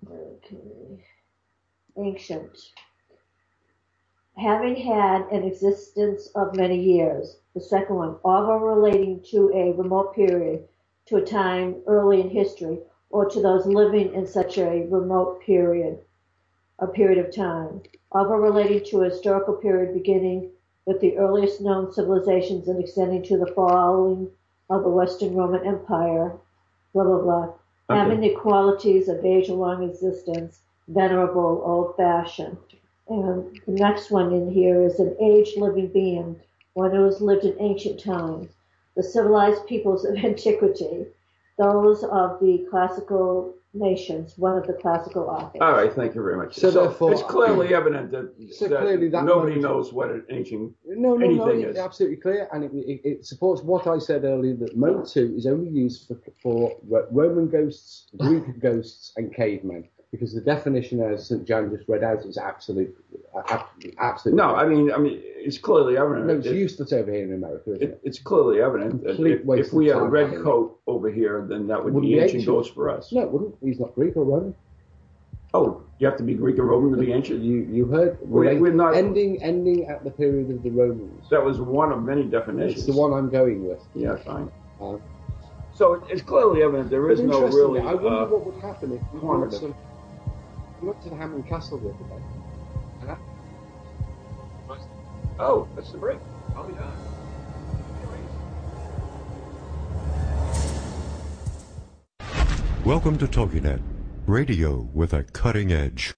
[0.08, 1.04] Okay.
[1.96, 2.56] Ancient.
[4.38, 7.38] Having had an existence of many years.
[7.54, 10.68] The second one, of or relating to a remote period,
[11.06, 12.78] to a time early in history,
[13.10, 15.98] or to those living in such a remote period,
[16.78, 17.82] a period of time.
[18.12, 20.50] Of or relating to a historical period beginning
[20.84, 24.30] with the earliest known civilizations and extending to the falling
[24.68, 26.36] of the Western Roman Empire,
[26.92, 27.52] blah, blah, blah
[27.88, 32.56] having the qualities of age long existence, venerable, old fashioned.
[33.08, 36.40] And the next one in here is an aged living being,
[36.74, 38.48] one who has lived in ancient times,
[38.96, 41.06] the civilized peoples of antiquity,
[41.58, 45.60] those of the classical nations, one of the classical authors.
[45.60, 46.54] All right, thank you very much.
[46.56, 50.24] So therefore- it's clearly evident that, So that clearly that nobody one- knows what an
[50.30, 50.72] ancient.
[50.86, 51.84] No, no, no, anything it's is.
[51.84, 55.46] absolutely clear, and it, it, it supports what I said earlier that mode two is
[55.46, 56.76] only used for, for
[57.12, 61.44] Roman ghosts, Greek ghosts, and cavemen, because the definition as St.
[61.46, 62.96] John just read out is absolute,
[63.98, 64.36] absolutely.
[64.42, 66.26] No, I mean, I mean, it's clearly evident.
[66.26, 67.88] no, it's It- useless over here in America, isn't it?
[67.90, 71.10] it, it's clearly evident that Complete if, waste if we had a red coat over
[71.10, 72.54] here, then that would Wouldn't be ancient ancient.
[72.56, 73.12] ghosts for us.
[73.12, 73.54] No, it wouldn't.
[73.62, 74.54] He's not Greek or Roman.
[75.54, 77.40] Oh, you have to be Greek or Roman to be ancient.
[77.42, 81.28] You you heard We- relate- we're not- ending ending at the period of the Romans.
[81.30, 82.86] That was one of many definitions.
[82.86, 83.82] It's the one I'm going with.
[83.94, 84.50] Yeah, fine.
[84.80, 84.96] Uh,
[85.72, 87.80] So it's clearly evident there is no really.
[87.80, 89.60] I wonder uh, what would happen if we quantitative.
[89.60, 89.74] brought some.
[90.78, 92.22] I to the Hammond Castle the other day.
[93.06, 94.76] Huh?
[95.38, 96.18] Oh, that's the brick.
[96.54, 96.92] I'll be done.
[102.84, 103.80] Welcome to TogiNet,
[104.26, 106.14] radio with a cutting edge.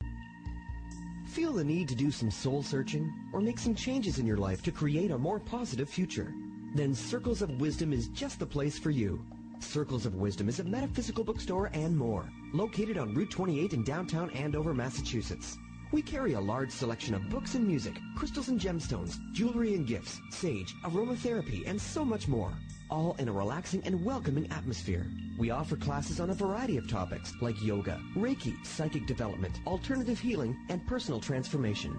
[1.29, 4.61] Feel the need to do some soul searching or make some changes in your life
[4.65, 6.35] to create a more positive future?
[6.75, 9.25] Then Circles of Wisdom is just the place for you.
[9.61, 14.31] Circles of Wisdom is a metaphysical bookstore and more, located on Route 28 in downtown
[14.31, 15.59] Andover, Massachusetts.
[15.93, 20.21] We carry a large selection of books and music, crystals and gemstones, jewelry and gifts,
[20.31, 22.53] sage, aromatherapy, and so much more,
[22.91, 25.07] all in a relaxing and welcoming atmosphere.
[25.39, 30.57] We offer classes on a variety of topics like yoga, Reiki, psychic development, alternative healing,
[30.69, 31.99] and personal transformation.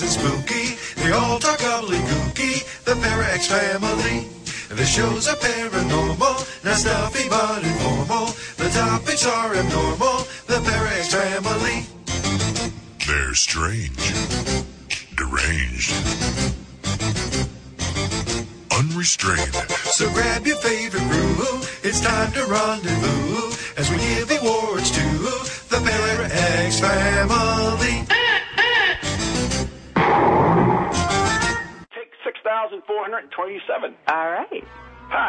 [0.00, 0.76] And spooky.
[1.00, 4.28] They all talk gobbledygooky, the Parax family.
[4.68, 5.75] The shows a paranormal,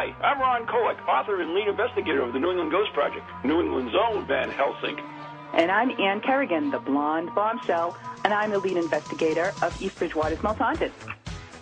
[0.08, 3.60] Hi, I'm Ron Kolek, author and lead investigator of the New England Ghost Project, New
[3.60, 4.98] England's own Van Helsing.
[5.54, 10.42] And I'm Ann Kerrigan, the blonde bombshell, and I'm the lead investigator of East Bridgewater's
[10.44, 10.94] Most Haunted.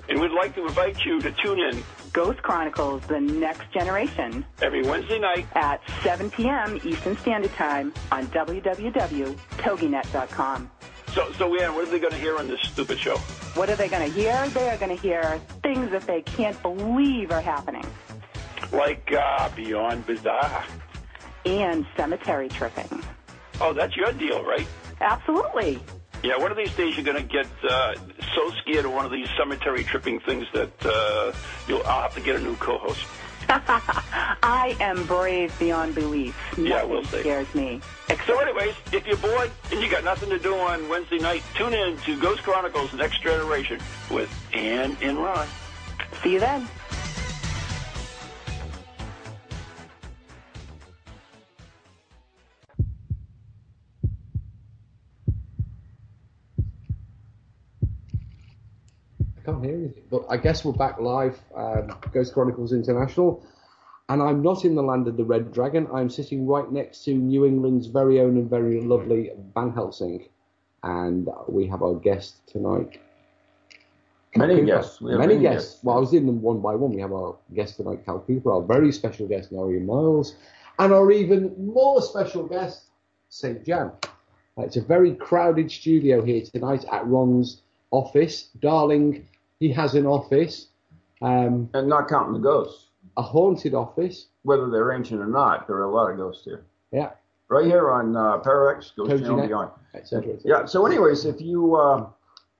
[0.09, 1.81] And we'd like to invite you to tune in
[2.13, 6.79] Ghost Chronicles, The Next Generation, every Wednesday night at 7 p.m.
[6.83, 10.69] Eastern Standard Time on www.toginet.com.
[11.13, 13.17] So, so Ann, what are they going to hear on this stupid show?
[13.55, 14.47] What are they going to hear?
[14.49, 17.85] They are going to hear things that they can't believe are happening.
[18.71, 20.63] Like uh, Beyond Bizarre.
[21.45, 23.03] And cemetery tripping.
[23.61, 24.67] Oh, that's your deal, right?
[25.01, 25.79] Absolutely.
[26.23, 27.93] Yeah, one of these days you're going to get uh,
[28.33, 31.31] so scared of one of these cemetery tripping things that uh,
[31.67, 33.05] you'll I'll have to get a new co-host.
[33.47, 36.35] I am brave beyond belief.
[36.51, 37.19] Nothing Yeah, we'll see.
[37.19, 37.79] scares me.
[38.25, 41.75] So, anyways, if you're bored and you got nothing to do on Wednesday night, tune
[41.75, 45.47] in to Ghost Chronicles Next Generation with Ann and Ron.
[46.23, 46.67] See you then.
[59.45, 60.03] Can't hear anything.
[60.09, 63.45] But I guess we're back live, um, Ghost Chronicles International.
[64.09, 65.87] And I'm not in the land of the Red Dragon.
[65.93, 70.29] I'm sitting right next to New England's very own and very lovely Van Helsing.
[70.83, 72.99] And we have our guest tonight.
[74.35, 74.65] Many Cooper.
[74.65, 75.01] guests.
[75.01, 75.41] Many, guests.
[75.71, 75.83] guests.
[75.83, 76.93] Well, I was in them one by one.
[76.93, 80.35] We have our guest tonight, Cal Cooper, our very special guest, Nori Miles,
[80.77, 82.83] and our even more special guest,
[83.29, 83.63] St.
[83.65, 83.91] Jan.
[84.57, 88.49] Uh, It's a very crowded studio here tonight at Ron's office.
[88.59, 89.25] Darling,
[89.59, 90.67] he has an office,
[91.21, 92.87] um, And not counting the ghosts.
[93.17, 94.27] a haunted office.
[94.43, 96.65] Whether they're ancient or not, there are a lot of ghosts here.
[96.91, 97.11] Yeah,
[97.47, 99.47] Right here on uh, Pararex, Ghost Channel.
[99.47, 99.69] Beyond.
[99.93, 100.33] etc.
[100.33, 100.61] et cetera.
[100.61, 100.65] Yeah.
[100.65, 102.07] So, anyways, if you uh,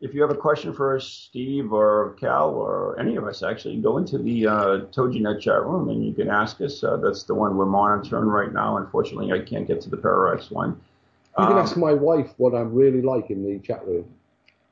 [0.02, 3.78] if you have a question for us, Steve or Cal or any of us, actually,
[3.78, 4.54] go into the uh,
[4.96, 6.84] TogiNet chat room and you can ask us.
[6.84, 8.78] Uh, that's the one we're monitoring right now.
[8.78, 10.80] Unfortunately, I can't get to the Pararex one.
[11.40, 14.06] You can Um, ask my wife what I'm really like in the chat room.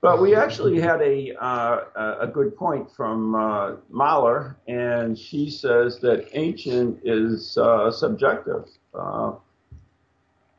[0.03, 5.99] But we actually had a uh, a- good point from uh, Mahler, and she says
[5.99, 8.65] that ancient is uh, subjective.
[8.93, 9.35] Uh,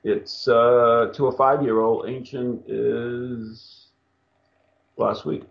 [0.02, 3.88] it's uh, to a five-year-old, ancient is
[4.96, 5.42] last week.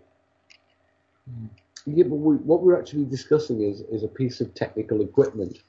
[1.86, 5.62] Yeah, but we, what we're actually discussing is, is a piece of technical equipment.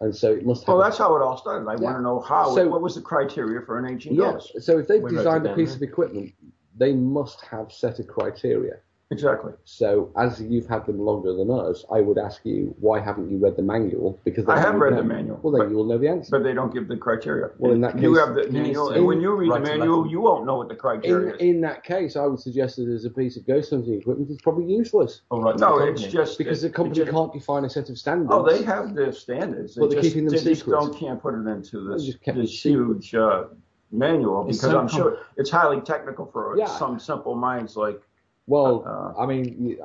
[0.00, 0.74] And so it must have.
[0.74, 1.66] Well, that's how it all started.
[1.66, 2.54] I want to know how.
[2.54, 4.32] So- what was the criteria for an ancient yeah.
[4.32, 4.60] ghost?
[4.60, 5.76] So if they've designed a piece there.
[5.76, 6.34] of equipment,
[6.76, 8.76] they must have set a criteria.
[9.10, 9.52] Exactly.
[9.66, 13.36] So as you've had them longer than us, I would ask you why haven't you
[13.36, 14.18] read the manual?
[14.24, 14.96] Because I have you read know.
[15.02, 16.30] the manual, Well, then but- you will know the answer.
[16.30, 17.50] But they don't give the criteria.
[17.58, 19.52] Well, in that case, you case- have the manual, need and to when you read
[19.52, 21.40] the manual, you won't know what the criteria in, is.
[21.42, 24.40] in that case, I would suggest that as a piece of ghost hunting equipment, it's
[24.40, 27.90] probably useless Or right no, it's just because the company just- can't define a set
[27.90, 28.30] of standards.
[28.32, 29.74] Oh, they have their standards.
[29.74, 30.80] They But they're just, keeping them they just secret.
[30.80, 33.44] don't can't put it into this, just kept this huge uh,
[33.92, 36.66] manual because I'm sure it's highly technical for Yeah.
[36.66, 38.00] some simple minds like
[38.48, 39.78] Well, Uh, I mean,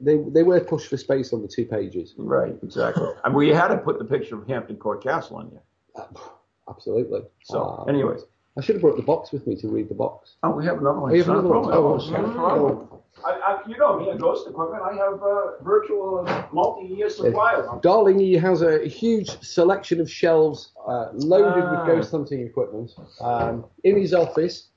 [0.00, 2.14] they they were pushed for space on the two pages.
[2.18, 3.08] Right, exactly.
[3.24, 6.06] I mean, we had to put the picture of Hampton Court Castle in there.
[6.68, 7.22] Absolutely.
[7.42, 8.22] So, Uh, anyways.
[8.58, 10.36] I should have brought the box with me to read the box.
[10.42, 11.10] Oh, we have another one.
[11.10, 12.36] Oh, you have It's not a another one?
[12.36, 12.88] problem.
[12.91, 13.56] Oh, It's not a problem.
[13.58, 17.54] I, I, you know me, at Ghost Equipment, I have a virtual uh, multi-year supply
[17.54, 17.82] of.
[17.82, 21.84] Darling, he has a huge selection of shelves uh, loaded Ah.
[21.86, 24.68] with ghost hunting equipment um, in his office,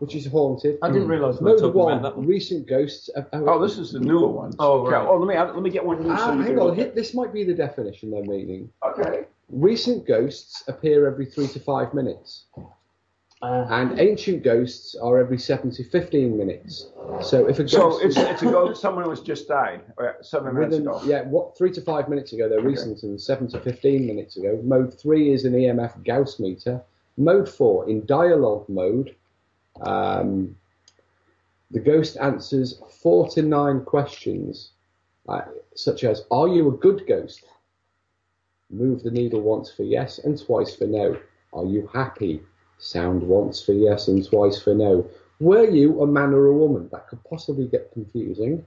[0.00, 0.78] which is haunted.
[0.82, 2.26] I didn't realise we Load talking one, about that one.
[2.26, 3.08] recent ghosts.
[3.16, 4.52] uh, uh, Oh, this is the newer one.
[4.58, 5.02] Oh, right.
[5.02, 6.10] Yeah, oh, let me let me get one new.
[6.12, 8.70] Ah, so hang on, hit, this might be the definition they're meaning.
[8.84, 9.24] Okay.
[9.48, 12.44] Recent ghosts appear every three to five minutes.
[13.42, 16.88] And ancient ghosts are every seven to fifteen minutes.
[17.22, 18.80] So if a ghost So it's is- it's a ghost.
[18.86, 21.00] Someone who has just died uh, seven minutes Within, ago.
[21.04, 24.60] yeah, what three to five minutes ago they're recent, and seven to fifteen minutes ago.
[24.64, 26.80] Mode three is an EMF Gauss meter.
[27.16, 29.14] Mode four in dialogue mode.
[29.82, 30.56] Um,
[31.70, 34.70] the ghost answers four to nine questions,
[35.28, 35.42] uh,
[35.74, 37.44] such as "Are you a good ghost?"
[38.70, 41.16] Move the needle once for yes and twice for no.
[41.52, 42.42] Are you happy?
[42.78, 45.08] Sound once for yes and twice for no.
[45.40, 46.88] Were you a man or a woman?
[46.92, 48.64] That could possibly get confusing.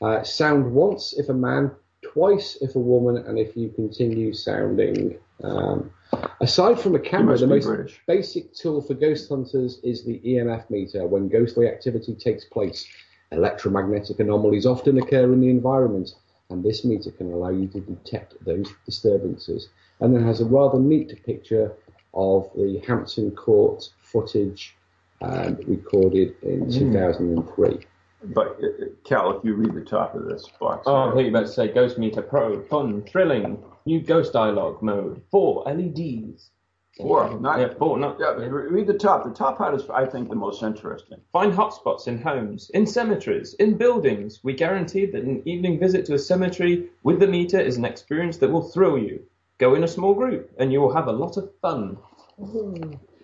[0.00, 1.70] Uh, sound once if a man,
[2.02, 5.18] twice if a woman, and if you continue sounding.
[5.42, 5.90] Um,
[6.40, 8.00] aside from a camera, the most British.
[8.06, 11.06] basic tool for ghost hunters is the EMF meter.
[11.06, 12.86] When ghostly activity takes place,
[13.30, 16.14] electromagnetic anomalies often occur in the environment,
[16.50, 19.68] and this meter can allow you to detect those disturbances.
[20.00, 21.72] And then has a rather neat picture
[22.14, 24.74] of the Hampton Court footage
[25.20, 26.78] um, recorded in Mm.
[26.78, 27.78] 2003.
[28.24, 31.18] But uh, uh, Cal, if you read the top of this box, Oh, I thought
[31.18, 35.64] you were about to say Ghost Meter Pro, fun, thrilling, new ghost dialogue mode, four
[35.66, 36.50] LEDs.
[36.98, 38.32] Four, not yeah, four, not yeah.
[38.34, 39.24] re- Read the top.
[39.24, 41.18] The top part is, I think, the most interesting.
[41.32, 44.40] Find hotspots in homes, in cemeteries, in buildings.
[44.44, 48.36] We guarantee that an evening visit to a cemetery with the meter is an experience
[48.38, 49.22] that will thrill you.
[49.62, 51.96] Go in a small group, and you will have a lot of fun.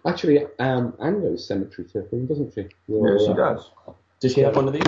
[0.07, 2.61] Actually, um, Anne goes cemetery tripping, doesn't she?
[2.87, 3.71] Yeah, she uh, does.
[4.21, 4.85] Does she have one of these?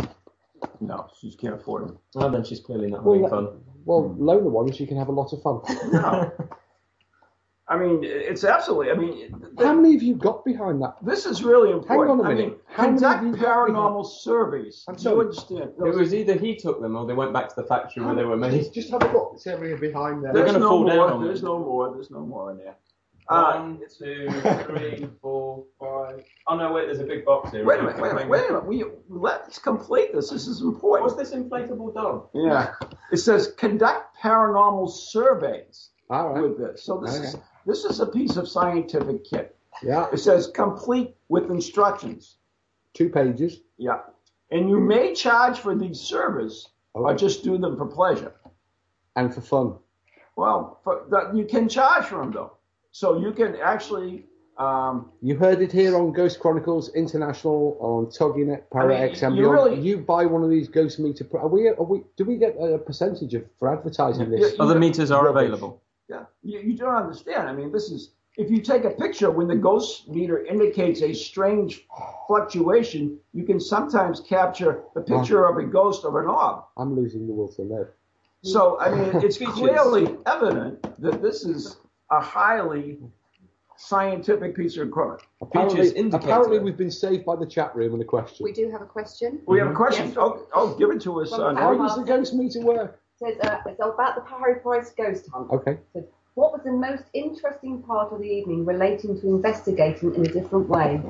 [0.79, 1.99] No, she can't afford them.
[2.15, 3.65] Oh, then she's clearly not Well, having that- fun.
[3.85, 5.61] Well, loan her one and she can have a lot of fun.
[5.91, 6.31] No.
[7.71, 8.91] I mean, it's absolutely.
[8.91, 10.97] I mean, How many have you got behind that?
[11.03, 12.11] this is really important.
[12.11, 12.49] Hang on a I minute.
[12.49, 14.85] mean, How many conduct have you got paranormal surveys.
[14.89, 15.15] I'm Do sorry.
[15.15, 15.71] you understand?
[15.79, 18.25] It was either he took them or they went back to the factory where they
[18.25, 18.51] were made.
[18.59, 19.33] Just, just have a look.
[19.35, 20.33] It's area behind there.
[20.33, 21.13] They're There's gonna no fall down more.
[21.13, 21.49] on There's me.
[21.49, 21.93] no more.
[21.95, 22.75] There's no more in there.
[23.29, 24.29] Uh, One, two,
[24.67, 26.25] three, four, five.
[26.49, 27.65] Oh no, wait, there's a big box here.
[27.65, 28.01] wait a minute.
[28.03, 28.29] Wait a minute.
[28.29, 28.67] Wait a minute.
[28.67, 30.31] We let's complete this.
[30.31, 31.09] This is important.
[31.15, 32.31] What's this inflatable dog?
[32.35, 32.73] Yeah.
[33.13, 36.43] It says conduct paranormal surveys All right.
[36.43, 36.83] with this.
[36.83, 37.45] So this is Okay.
[37.67, 39.57] This is a piece of scientific kit.
[39.83, 42.37] Yeah, It says complete with instructions.
[42.95, 43.61] two pages.
[43.79, 44.01] Yeah.
[44.51, 48.33] And you may charge for these services or just do them for pleasure.
[49.17, 49.75] And for fun.
[50.37, 52.57] Well, for, that, you can charge for them though.
[52.93, 54.27] So you can actually
[54.59, 59.23] um, You heard it here on Ghost Chronicles International on TogiNet, Para I mean, X,
[59.23, 61.25] and you really- You buy one of these Ghost Meter.
[61.39, 61.69] Are we?
[61.69, 62.03] Are we?
[62.17, 64.41] Do we get a percentage of for advertising this?
[64.55, 65.45] Yeah, Other meters are Rubbish.
[65.45, 65.81] available.
[66.11, 67.49] Yeah, you, you don't understand.
[67.49, 71.13] I mean, this is if you take a picture when the ghost meter indicates a
[71.13, 71.87] strange
[72.27, 76.65] fluctuation, you can sometimes capture the picture of a ghost or an orb.
[76.77, 77.89] I'm losing the will to live.
[78.43, 81.77] So, I mean, it's clearly evident that this is
[82.11, 82.99] a highly
[83.77, 85.23] scientific piece of equipment.
[85.41, 88.45] Apparently, apparently, we've been saved by the chat room and a question.
[88.45, 89.41] We do have a question.
[89.47, 90.09] We have a question.
[90.09, 90.17] Yes.
[90.19, 91.31] Oh, oh, give it to us.
[91.31, 91.83] Well, Uh, How Noreen.
[91.83, 93.01] does the Ghost Meter work?
[93.23, 95.51] Says, uh, it's about the Harry Price ghost hunt.
[95.51, 95.79] Okay.
[95.93, 96.05] Says,
[96.35, 100.69] what was the most interesting part of the evening relating to investigating in a different
[100.69, 101.03] way?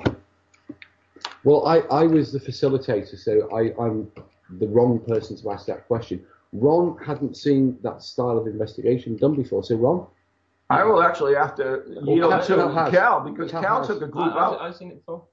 [1.45, 4.11] Well, I, I was the facilitator, so I, I'm
[4.59, 6.25] the wrong person to ask that question.
[6.53, 10.07] Ron hadn't seen that style of investigation done before, so Ron,
[10.69, 12.91] I will actually have to yield Cal- to Cal has.
[12.93, 13.87] Cal because Cal Cal, has.
[13.87, 14.61] took a I, group I, out.
[14.61, 15.25] I've seen it before.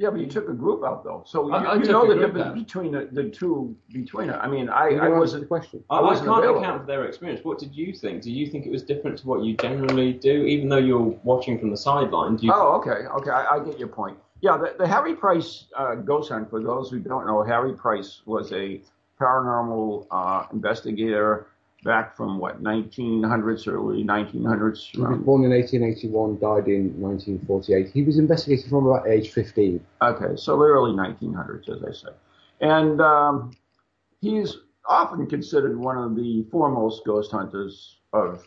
[0.00, 2.04] Yeah, but you took a group out though, so you, I- I you took know
[2.04, 2.54] a the group difference out.
[2.54, 4.34] between the, the two between it.
[4.40, 5.48] I mean, I, you I answer the wasn't.
[5.48, 5.84] question.
[5.90, 6.60] I, I I wasn't can't available.
[6.60, 7.44] account for their experience.
[7.44, 8.22] What did you think?
[8.22, 11.58] Do you think it was different to what you generally do, even though you're watching
[11.58, 12.36] from the sideline?
[12.36, 14.16] Do you Oh, okay, okay, I, I get your point.
[14.40, 16.48] Yeah, the, the Harry Price uh, ghost hunt.
[16.48, 18.80] For those who don't know, Harry Price was a
[19.20, 21.48] paranormal uh, investigator
[21.84, 24.78] back from what 1900s, early 1900s.
[24.90, 27.90] He was born in 1881, died in 1948.
[27.92, 29.84] He was investigated from about age 15.
[30.02, 32.14] Okay, so the early 1900s, as I say.
[32.60, 33.56] And um,
[34.20, 34.56] he's
[34.86, 38.44] often considered one of the foremost ghost hunters of,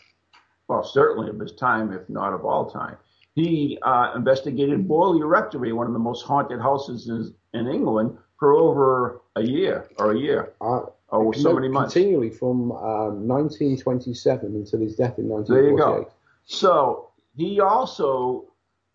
[0.67, 2.97] well, certainly of his time, if not of all time.
[3.35, 8.53] He uh, investigated Borley Rectory, one of the most haunted houses in, in England, for
[8.53, 10.81] over a year or a year Uh,
[11.11, 11.93] or so many months.
[11.93, 15.47] Continually from um, 1927 until his death in 1948.
[15.47, 16.11] There you go.
[16.45, 18.45] So he also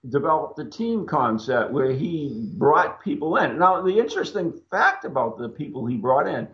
[0.09, 3.59] developed the team concept where he brought people in.
[3.59, 6.49] Now, the interesting fact about the people he brought in,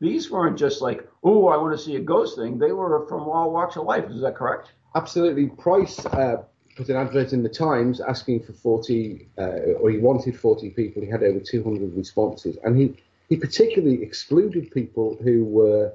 [0.00, 2.58] these weren't just like, oh, I want to see a ghost thing.
[2.58, 4.04] They were from all walks of life.
[4.10, 4.72] Is that correct?
[4.94, 5.46] Absolutely.
[5.46, 6.42] Price uh,
[6.76, 9.42] put an advert in the Times asking for 40, uh,
[9.80, 11.02] or he wanted 40 people.
[11.02, 12.56] He had over 200 responses.
[12.62, 12.94] And he,
[13.28, 15.92] he particularly excluded people who were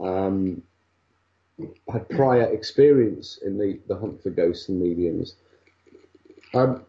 [0.00, 0.62] um,
[1.92, 5.36] had prior experience in the, the hunt for ghosts and mediums.
[6.54, 6.84] Um,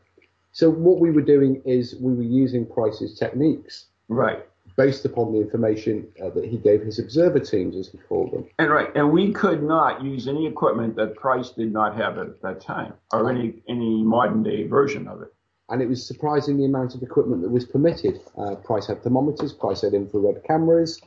[0.51, 4.45] so what we were doing is we were using Price's techniques Right.
[4.75, 8.45] based upon the information uh, that he gave his observer teams, as he called them.
[8.59, 12.41] And right, and we could not use any equipment that Price did not have at
[12.41, 15.33] that time, or any any modern day version of it.
[15.73, 18.21] And it was surprising the amount of equipment that was permitted.
[18.37, 21.01] Uh, Price had thermometers, Price had infrared cameras,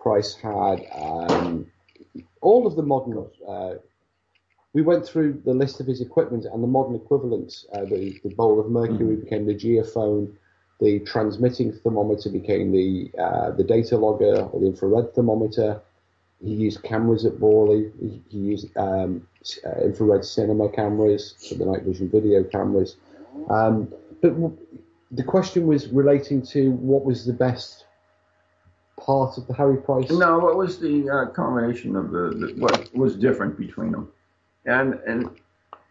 [0.00, 1.64] Price had um,
[2.40, 3.24] all of the modern.
[3.48, 3.74] Uh,
[4.72, 7.66] we went through the list of his equipment and the modern equivalents.
[7.72, 10.34] Uh, the, the bowl of mercury became the geophone.
[10.80, 15.80] The transmitting thermometer became the uh, the data logger or the infrared thermometer.
[16.42, 17.92] He used cameras at Borley.
[18.00, 19.28] He, he used um,
[19.64, 22.96] uh, infrared cinema cameras for the night vision video cameras.
[23.48, 24.56] Um, but w-
[25.10, 27.86] the question was relating to what was the best
[28.98, 30.10] part of the Harry Price.
[30.10, 34.08] No, what was the uh, combination of the, the what was different between them?
[34.66, 35.30] And and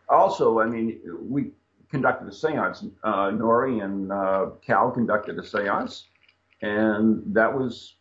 [0.07, 1.51] also, I mean, we
[1.89, 2.89] conducted a séance.
[3.03, 6.03] Uh, Nori and uh, Cal conducted a séance,
[6.61, 7.95] and that was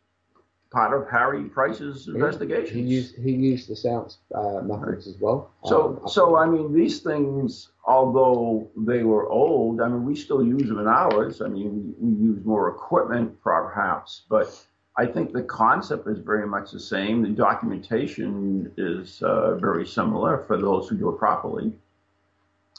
[0.71, 2.77] part of Harry Price's investigation.
[2.77, 5.51] He used he used the sounds uh, methods as well.
[5.65, 10.45] So, Um, so I mean, these things, although they were old, I mean, we still
[10.45, 11.41] use them in ours.
[11.41, 14.67] I mean, we, we use more equipment, perhaps, but
[14.97, 17.23] I think the concept is very much the same.
[17.23, 21.73] The documentation is uh, very similar for those who do it properly.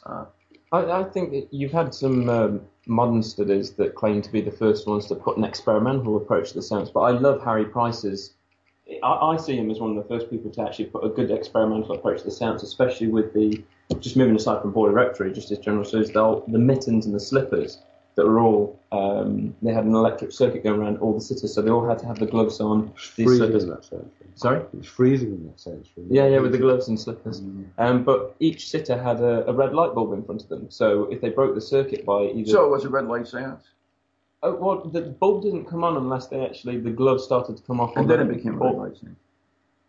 [0.06, 0.26] Uh,
[0.72, 4.52] I, I think that you've had some um, modern studies that claim to be the
[4.52, 8.34] first ones to put an experimental approach to the science, but I love Harry Price's.
[9.04, 11.32] I, I see him as one of the first people to actually put a good
[11.32, 13.64] experimental approach to the science, especially with the
[14.00, 17.20] just moving aside from Borley Rectory, just as general studies, the, the mittens and the
[17.20, 17.80] slippers
[18.20, 21.61] that were all um, they had an electric circuit going around all the sitters, so
[21.61, 22.91] they all had to have the gloves on.
[23.15, 24.09] These freezing in that sense.
[24.36, 24.59] Sorry.
[24.61, 25.88] It was freezing in that sense.
[25.95, 26.15] really.
[26.15, 27.41] Yeah, yeah, with the gloves and slippers.
[27.78, 31.03] Um, but each sitter had a, a red light bulb in front of them, so
[31.11, 32.51] if they broke the circuit by either.
[32.51, 33.63] so it was a red light seance,
[34.41, 37.80] Oh, well, the bulb didn't come on unless they actually the gloves started to come
[37.82, 37.91] off.
[37.97, 39.20] and on then it became a red light seance.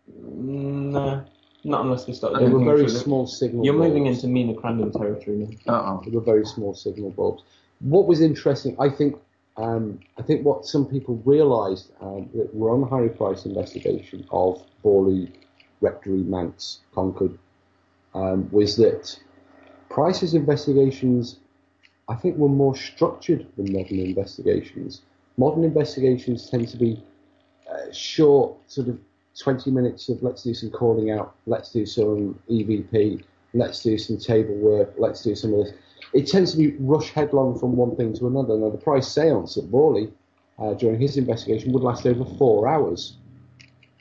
[0.09, 1.25] No,
[1.65, 2.41] not unless they started.
[2.41, 3.05] They were very things with it.
[3.05, 3.65] small signal.
[3.65, 5.75] You're moving into Mina Crandon territory now.
[5.75, 6.03] Uh-oh.
[6.05, 7.43] They were very small signal bulbs.
[7.81, 9.17] What was interesting, I think,
[9.57, 14.27] um, I think what some people realised um, that were on the Harry Price investigation
[14.31, 15.33] of Borley,
[15.81, 17.39] Rectory, Manx, Concord,
[18.15, 19.19] um, was that
[19.89, 21.41] Price's investigations,
[22.09, 25.03] I think, were more structured than modern investigations.
[25.37, 27.03] Modern investigations tend to be
[27.71, 28.99] uh, short, sort of
[29.39, 33.23] 20 minutes of let's do some calling out, let's do some EVP,
[33.55, 35.75] let's do some table work, let's do some of this.
[36.13, 38.57] It tends to be rush headlong from one thing to another.
[38.57, 40.13] Now, the price seance at Borley
[40.59, 43.17] uh, during his investigation would last over four hours.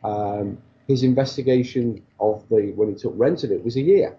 [0.04, 0.58] Um,
[0.88, 4.18] his investigation of the when he took rent of it was a year.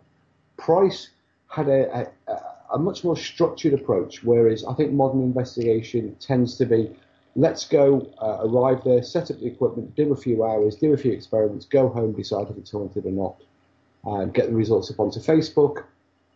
[0.57, 1.11] Price
[1.49, 2.41] had a, a,
[2.75, 6.95] a much more structured approach, whereas I think modern investigation tends to be
[7.37, 10.97] let's go, uh, arrive there, set up the equipment, do a few hours, do a
[10.97, 13.37] few experiments, go home, decide if it's haunted or not,
[14.05, 15.85] uh, get the results up onto Facebook.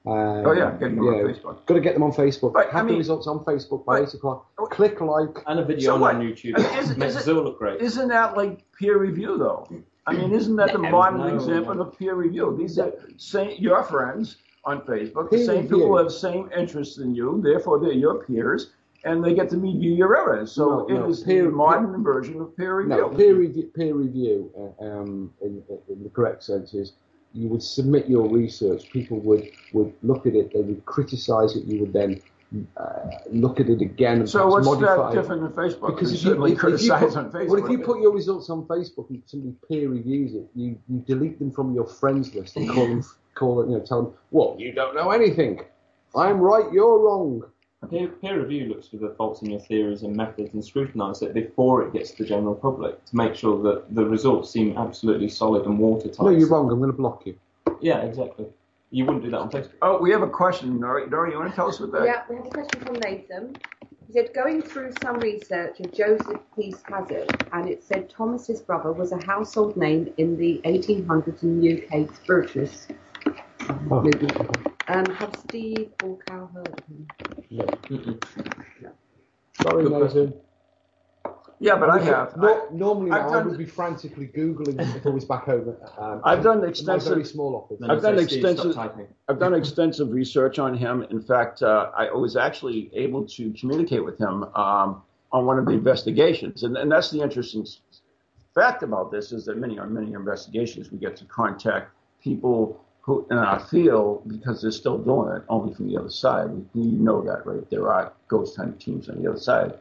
[0.06, 0.12] Um,
[0.46, 1.66] Oh, yeah, getting them you on know, Facebook.
[1.66, 2.52] Got to get them on Facebook.
[2.54, 4.50] Right, Have I the results on Facebook by 8 o'clock.
[4.70, 5.42] Click like.
[5.46, 6.58] And a video So on, on YouTube.
[6.58, 7.80] I mean, is it- Makes is us it- all look great.
[7.80, 9.66] Isn't that like peer review, though?
[10.06, 11.82] I mean, isn't that the modern no, example no.
[11.84, 12.54] of peer review?
[12.58, 14.36] These are same, your friends
[14.66, 15.76] on Facebook, the same review.
[15.78, 18.72] people have the same interests in you, therefore they're your peers,
[19.04, 20.52] and they get to meet you your errors.
[20.52, 22.96] So No, no, it is peer- the modern version of peer review.
[22.96, 24.50] No, peer review, peer review
[24.80, 26.92] uh, um, in, in the correct sense is
[27.34, 28.90] you would submit your research.
[28.90, 31.64] People would, would look at it, they would criticise it.
[31.64, 32.22] You would then
[32.76, 35.20] uh, look at it again and So what's modify that it.
[35.20, 35.88] different than Facebook?
[35.88, 37.48] Because We if you, certainly if, you criticize put, on Facebook.
[37.48, 41.00] well, if you put your results on Facebook and somebody peer reviews it, you, you
[41.06, 43.04] delete them from your friends list and call them,
[43.34, 45.60] call it, you know, tell them, well, you don't know anything.
[46.14, 47.42] I'm right, you're wrong.
[47.90, 51.34] Peer, peer review looks for the faults in your theories and methods and scrutinises it
[51.34, 55.28] before it gets to the general public to make sure that the results seem absolutely
[55.28, 56.20] solid and watertight.
[56.20, 56.70] No, you're wrong.
[56.70, 57.36] I'm going to block you.
[57.80, 58.46] Yeah, exactly.
[58.90, 59.72] You wouldn't do that on Facebook.
[59.82, 61.08] Oh, we have a question, Nori.
[61.08, 62.04] Nori, you want to tell us what that?
[62.04, 63.56] Yeah, we have a question from Nathan.
[64.06, 68.92] He said going through some research of Joseph Peace Hazard, and it said Thomas's brother
[68.92, 72.14] was a household name in the 1800s in UK
[73.60, 74.66] spiritualist movement.
[74.88, 77.06] Um, have Steve or Cal heard of him?
[77.50, 77.64] no
[79.62, 80.34] Sorry, Good Nathan.
[81.60, 82.36] Yeah, but I have.
[82.36, 85.74] No, normally I've now I done- would be frantically googling if I was back home.
[85.96, 87.12] Um, I've done in my extensive.
[87.12, 87.80] very small office.
[87.88, 88.76] I've done extensive.
[89.28, 91.04] I've done extensive research on him.
[91.10, 95.02] In fact, uh, I was actually able to communicate with him um,
[95.32, 97.80] on one of the investigations, and, and that's the interesting s-
[98.54, 101.90] fact about this is that many on many investigations we get to contact
[102.22, 106.48] people who in our field because they're still doing it only from the other side.
[106.74, 107.68] We, know that, right?
[107.68, 109.74] There are ghost hunting teams on the other side.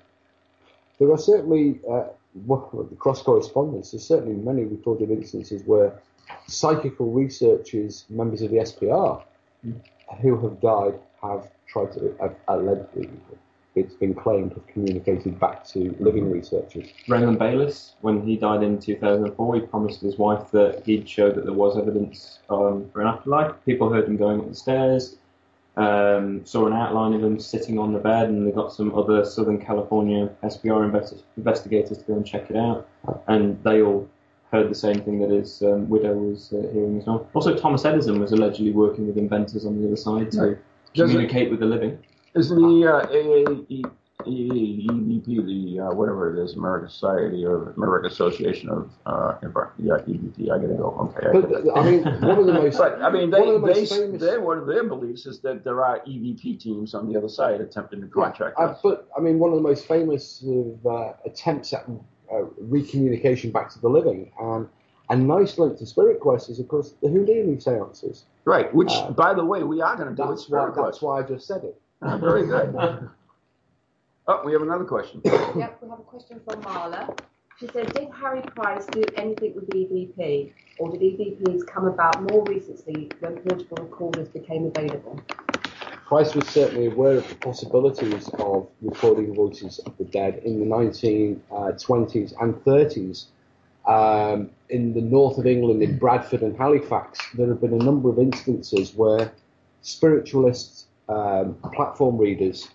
[1.00, 2.08] There are certainly, uh,
[2.46, 6.02] well, the cross correspondence, there's certainly many recorded instances where
[6.48, 9.24] psychical researchers, members of the SPR,
[10.22, 13.10] who have died, have tried to, have allegedly,
[13.76, 16.88] it's been claimed, have communicated back to living researchers.
[17.08, 21.44] Raymond Bayless, when he died in 2004, he promised his wife that he'd show that
[21.44, 23.54] there was evidence um, for an afterlife.
[23.66, 25.18] People heard him going up the stairs,
[25.76, 29.26] um, saw an outline of him sitting on the bed, and they got some other
[29.26, 32.88] Southern California SPR investi- investigators to go and check it out.
[33.28, 34.08] And they all
[34.52, 37.28] heard the same thing that his um, widow was uh, hearing as well.
[37.34, 40.58] Also, Thomas Edison was allegedly working with inventors on the other side to Right.
[40.94, 41.98] Does it- communicate with the living.
[42.36, 43.84] Isn't the uh, AAE,
[44.26, 49.36] the uh, whatever it is, American Society or American Association of uh,
[49.78, 50.44] yeah, EVP?
[50.52, 51.14] I gotta go.
[51.16, 51.28] Okay.
[51.32, 53.74] But, gotta- uh, I mean, one of the most- But I mean, one they the
[53.74, 57.18] they, famous- they one of their beliefs is that there are EVP teams on the
[57.18, 60.86] other side attempting to contract Uh, but I mean, one of the most famous of,
[60.86, 61.86] uh, attempts at
[62.32, 64.68] uh, recommunication back to the living, and
[65.10, 68.26] a nice link to Spirit Quest is, of course, the Houdini seances.
[68.46, 68.74] Right.
[68.74, 70.28] Which, by the way, we are going to do.
[70.28, 70.72] That's why.
[70.76, 71.80] That's why I just said it.
[72.20, 72.76] Very good.
[74.28, 75.22] oh, we have another question.
[75.24, 77.18] Yep, we have a question from Marla.
[77.60, 82.44] She said, did Harry Price do anything with EVP, or did EVPs come about more
[82.44, 85.22] recently when portable recorders became available?
[86.06, 90.66] Price was certainly aware of the possibilities of recording voices of the dead in the
[90.66, 93.26] 1920s and 30s.
[93.88, 98.10] Um, in the north of England, in Bradford and Halifax, there have been a number
[98.10, 99.32] of instances where
[99.82, 102.70] spiritualist um, platform readers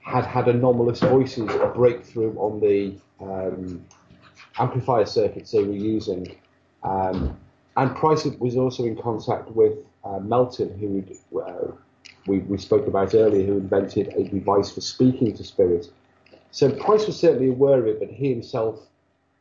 [0.00, 2.78] had had anomalous voices break through on the
[3.20, 3.84] um,
[4.58, 6.36] amplifier circuits they were using.
[6.82, 7.38] Um,
[7.76, 11.72] and Price was also in contact with uh, Melton, who uh,
[12.26, 15.88] we, we spoke about earlier, who invented a device for speaking to spirits.
[16.50, 18.80] So Price was certainly aware of it, but he himself,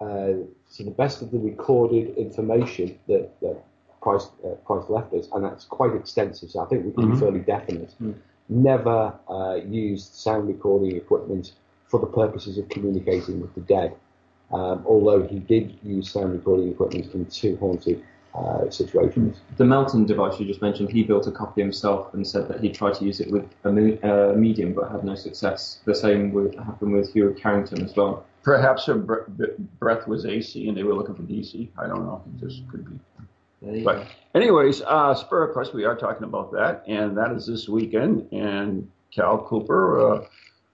[0.02, 0.34] uh,
[0.76, 3.64] to the best of the recorded information that, that
[4.02, 7.16] Price, uh, Price left us, and that's quite extensive, so I think we can be
[7.16, 7.20] Mhm.
[7.20, 8.16] fairly definite, Mm.
[8.50, 11.54] Never uh, used sound recording equipment
[11.88, 13.96] for the purposes of communicating with the dead.
[14.52, 18.04] Um, although he did use sound recording equipment in two haunted
[18.36, 19.42] uh, situations.
[19.58, 22.70] The Melton device you just mentioned, he built a copy himself and said that he
[22.72, 25.80] tried to use it with a me- uh, medium but had no success.
[25.86, 28.26] The same would happen with Hugh Carrington as well.
[28.42, 31.70] Perhaps her bre- bre- breath was AC and they were looking for DC.
[31.78, 32.24] I don't know.
[32.26, 33.00] It just could be.
[33.64, 34.06] There you But go.
[34.36, 38.28] anyways, uh, Spirit Quest, we are talking about that, and that is this weekend.
[38.32, 40.26] And Cal Cooper, uh,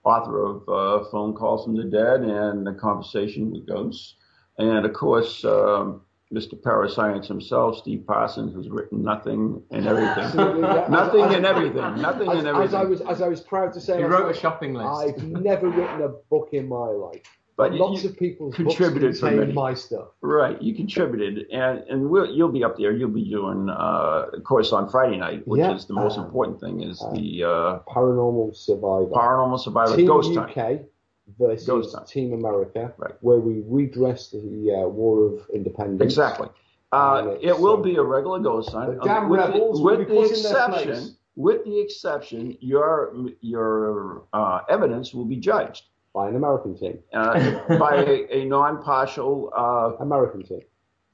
[0.04, 4.14] author of uh, Phone Calls from the Dead and The Conversation with Ghosts,
[4.58, 6.60] and of course, um, Mr.
[6.62, 10.86] Parascience himself, Steve Parsons, who's written nothing and everything, yeah.
[10.90, 12.88] nothing As- and everything, nothing as, and As I everything.
[12.88, 14.88] was, as I was proud to say, He wrote a shopping list.
[15.18, 17.22] I've never written a book in my life.
[17.60, 20.08] But lots you of people contributed books contain my stuff.
[20.22, 22.92] Right, you contributed, and and we'll, you'll be up there.
[22.92, 25.74] You'll be doing, uh, of course, on Friday night, which Yeah.
[25.74, 29.10] is the most Uh, important thing, is the uh, Paranormal Survivor.
[29.12, 30.82] Paranormal Survivor Team Ghost UK Hunt.
[31.38, 32.08] versus Ghost Hunt.
[32.08, 33.14] Team America, Right.
[33.20, 34.38] where we redress the
[34.84, 36.02] uh, War of Independence.
[36.02, 36.48] Exactly.
[36.92, 38.98] Uh, it will uh, be a regular ghost hunt.
[38.98, 45.24] the damn with will with the exception, with the exception, your your uh, evidence will
[45.24, 45.84] be judged
[46.14, 50.60] by an American team, uh, by a, a non-partial uh, American team.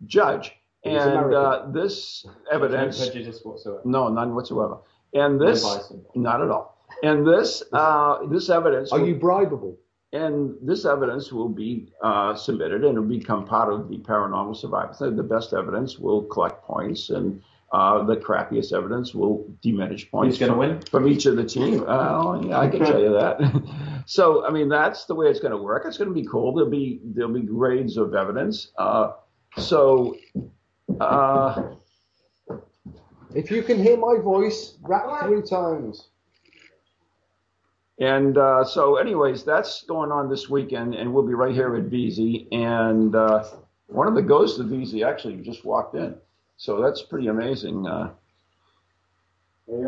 [0.07, 0.53] judge,
[0.85, 1.35] It is and American.
[1.37, 3.81] uh, this evidence, No prejudice whatsoever.
[3.85, 4.79] no, none whatsoever,
[5.15, 5.93] and this, bias.
[6.15, 8.93] not at all, and this uh, this evidence.
[8.93, 9.77] Are will- you bribable?
[10.13, 14.95] and this evidence will be uh, submitted and it'll become part of the paranormal survivor.
[14.95, 17.43] So the best evidence will collect points, and
[17.73, 20.39] uh, the crappiest evidence will diminish points.
[20.39, 20.81] Who's gonna from, win?
[20.83, 21.85] from each of the team?
[21.87, 24.03] Uh, yeah, I can tell you that.
[24.07, 25.85] so, I mean, that's the way it's going to work.
[25.87, 26.55] It's going to be cool.
[26.55, 28.73] There'll be there'll be grades of evidence.
[28.79, 29.13] Uh,
[29.57, 30.17] so.
[31.01, 31.75] Uh,
[33.35, 36.09] If you can hear my voice, rap three times.
[37.99, 41.91] And uh, so, anyways, that's going on this weekend, and we'll be right here at
[41.91, 42.49] VZ.
[42.51, 43.45] And uh,
[43.89, 46.15] one of the ghosts of VZ actually just walked in,
[46.57, 47.87] so that's pretty amazing.
[47.87, 48.11] Uh,
[49.69, 49.83] Hey,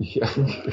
[0.00, 0.30] yeah.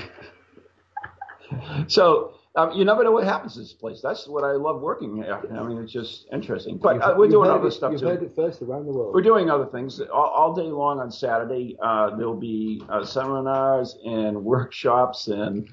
[1.88, 4.02] so um, you never know what happens to this place.
[4.02, 5.40] That's what I love working here.
[5.58, 6.78] I mean, it's just interesting.
[6.78, 8.08] But uh, we're doing other it- stuff You've too.
[8.08, 9.14] heard it first around the world.
[9.14, 11.78] We're doing other things all, all day long on Saturday.
[11.82, 15.70] Uh, there'll be uh, seminars and workshops and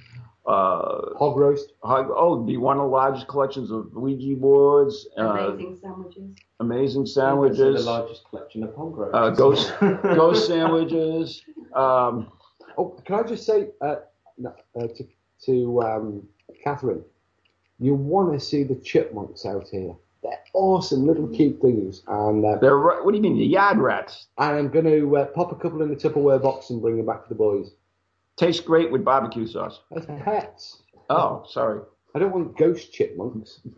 [0.47, 1.73] uh, hog roast.
[1.83, 5.07] Hog, oh, it'll be one of the largest collections of Ouija boards.
[5.19, 5.23] Uh,
[5.53, 6.37] Amazing sandwiches.
[6.61, 7.85] amazing sandwiches.
[7.85, 9.15] The largest collection of hog roasts.
[9.15, 9.73] Uh, ghost
[10.03, 11.43] ghost sandwiches.
[11.75, 12.31] Um,
[12.79, 13.97] Oh, can I just say uh,
[14.39, 15.05] no, uh, to,
[15.45, 16.23] to um,
[16.65, 17.05] Catherine,
[17.79, 19.95] you want to see the chipmunks out here.
[20.23, 24.29] They're awesome little cute things, and uh, they're what do you mean the yard rats?
[24.39, 27.05] And I'm going to uh, pop a couple in the Tupperware box and bring them
[27.05, 27.73] back to the boys.
[28.43, 29.79] Tastes great with barbecue sauce.
[29.93, 30.83] That's hats.
[31.09, 31.81] Oh, sorry.
[32.13, 33.61] I don't want ghost chipmunks.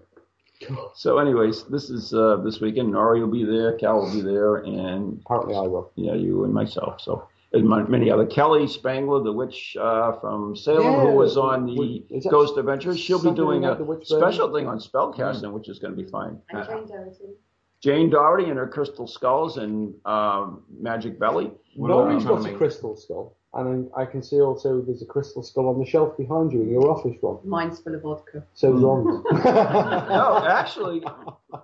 [0.95, 2.95] So, anyways, this is uh, this weekend.
[2.95, 3.77] Nori will be there.
[3.77, 5.91] Cal will be there, and partly I will.
[5.95, 7.03] Yeah, you and myself.
[7.03, 8.25] So, and my, many other.
[8.25, 12.99] Kelly Spangler, the witch uh, from Salem, Yeah, who was on the we- Ghost Adventures,
[12.99, 16.09] she'll be doing about a the special thing on spellcasting, which is going to be
[16.09, 16.41] fine.
[16.49, 17.35] And Jane Doherty.
[17.81, 21.51] Jane Doherty and her crystal skulls and um, Magic Belly.
[21.77, 25.79] Nori's got a crystal skull, and I can see also there's a crystal skull on
[25.79, 27.39] the shelf behind you in your office, Ron.
[27.45, 28.45] Mine's full of vodka.
[28.55, 28.73] So.
[28.73, 29.23] Ron.
[29.33, 31.05] no, actually,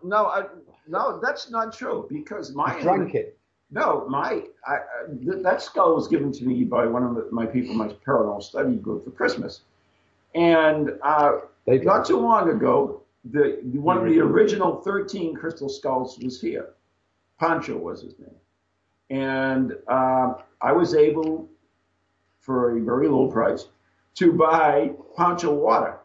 [0.02, 0.44] no, I,
[0.88, 3.36] no, that's not true because my Drank it.
[3.72, 4.78] No, my I, I,
[5.08, 8.42] th- that skull was given to me by one of the, my people, my paranormal
[8.42, 9.62] study group for Christmas,
[10.34, 16.18] and uh, not too long ago, the, the one of the original thirteen crystal skulls
[16.18, 16.70] was here.
[17.38, 18.34] Pancho was his name,
[19.10, 21.48] and um, I was able,
[22.40, 23.68] for a very low price,
[24.14, 25.98] to buy Pancho water.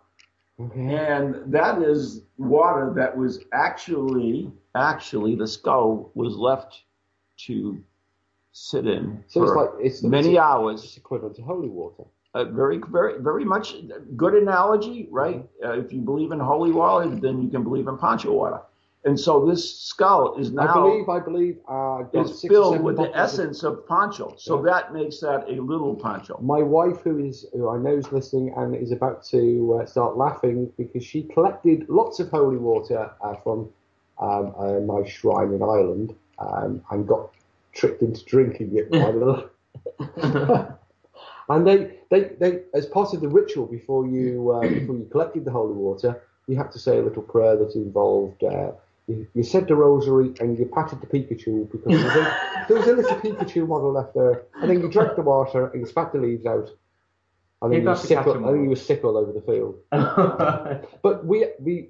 [0.57, 6.83] And that is water that was actually, actually, the skull was left
[7.37, 7.83] to
[8.53, 10.83] sit in So it's like it's many it's, hours.
[10.83, 12.05] It's equivalent to holy water.
[12.33, 13.75] Uh, very, very, very much
[14.15, 15.45] good analogy, right?
[15.63, 18.61] Uh, if you believe in holy water, then you can believe in Pancho water.
[19.05, 23.03] And so this skull is now I believe, I believe, uh, is filled with the
[23.03, 24.33] bottles essence of Pancho.
[24.35, 26.39] So that makes that a little Pancho.
[26.41, 30.17] My wife, who is who I know is listening and is about to uh, start
[30.17, 33.69] laughing because she collected lots of holy water uh, from
[34.17, 37.29] um, a nice shrine in Ireland um, and got
[37.73, 39.49] tricked into drinking it by the.
[41.49, 45.45] and they, they, they, as part of the ritual before you uh, before you collected
[45.45, 48.43] the holy water, you had to say a little prayer that involved.
[49.09, 52.65] Uh, you, you said the rosary and you patted the Pikachu because there was, a,
[52.67, 55.81] there was a little Pikachu model left there, and then you drank the water and
[55.81, 56.69] you spat the leaves out.
[57.61, 58.17] And then You'd were sick.
[58.17, 59.79] all- think you were sick all over the field.
[61.01, 61.87] but we we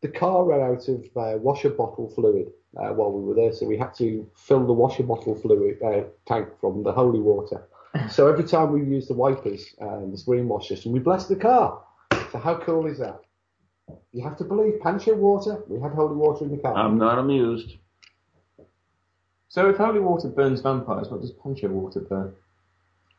[0.00, 3.66] the car ran out of uh, washer bottle fluid uh, while we were there, so
[3.66, 7.68] we had to fill the washer bottle fluid uh, tank from the holy water.
[8.10, 11.36] So every time we used the wipers and the screen wash system, we blessed the
[11.36, 11.82] car.
[12.32, 13.20] So how cool is that?
[14.12, 15.62] You have to believe Pancho water.
[15.68, 16.74] We had holy water in the car.
[16.74, 17.76] I'm not amused.
[19.48, 22.34] So if holy water burns vampires, what does Pancho water burn?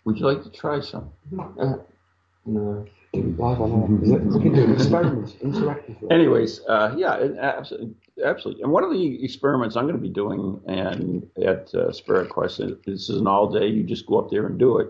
[0.06, 1.12] Would you like to try some?
[1.60, 1.76] Uh,
[2.46, 2.86] no.
[3.14, 4.04] Live on air.
[4.04, 6.12] Is it- We can do an experiment interactively.
[6.12, 7.96] Anyways, uh, yeah, it, absolutely,
[8.26, 8.64] absolutely.
[8.64, 12.58] And one of the experiments I'm going to be doing and at uh, Spirit Quest,
[12.86, 13.68] this is an all day.
[13.68, 14.88] You just go up there and do it.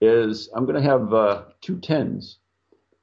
[0.00, 2.38] Is I'm going to have uh, two tens,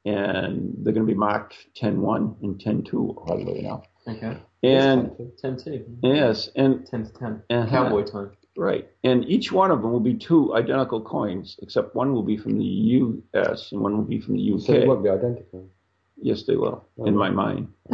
[0.05, 3.83] and they're going to be marked 10-1 and 10-2 all the way now.
[4.07, 4.37] Okay.
[4.63, 5.97] And 10 2.
[6.03, 7.43] yes, and 10 to 10.
[7.49, 7.69] Uh-huh.
[7.69, 8.31] Cowboy time.
[8.57, 8.89] Right.
[9.03, 12.57] And each one of them will be two identical coins, except one will be from
[12.57, 14.61] the US and one will be from the UK.
[14.61, 15.69] So they won't be identical.
[16.17, 17.69] Yes, they will, in my mind.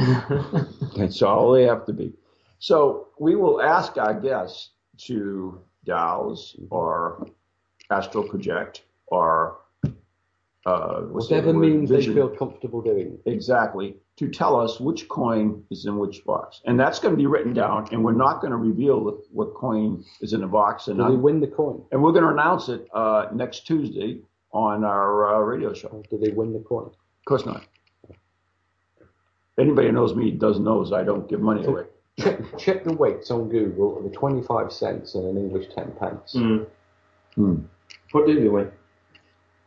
[0.97, 2.13] That's all they have to be.
[2.59, 4.71] So we will ask our guests
[5.05, 7.27] to dowse or
[7.89, 9.59] astral project or
[10.67, 11.69] uh, what's the Whatever other word?
[11.69, 13.17] means they feel comfortable doing.
[13.25, 13.95] Exactly.
[14.17, 16.61] To tell us which coin is in which box.
[16.65, 19.53] And that's going to be written down, and we're not going to reveal what, what
[19.53, 20.87] coin is in the box.
[20.87, 21.83] And, Do they win the coin?
[21.91, 24.19] and we're going to announce it uh, next Tuesday
[24.51, 26.03] on our uh, radio show.
[26.09, 26.87] Do they win the coin?
[26.87, 27.63] Of course not.
[29.59, 31.83] Anybody who knows me does knows I don't give money away.
[32.19, 36.35] Check, check the weights on Google of the 25 cents and an English 10 pence.
[37.35, 37.55] Hmm.
[38.11, 38.71] What do they win?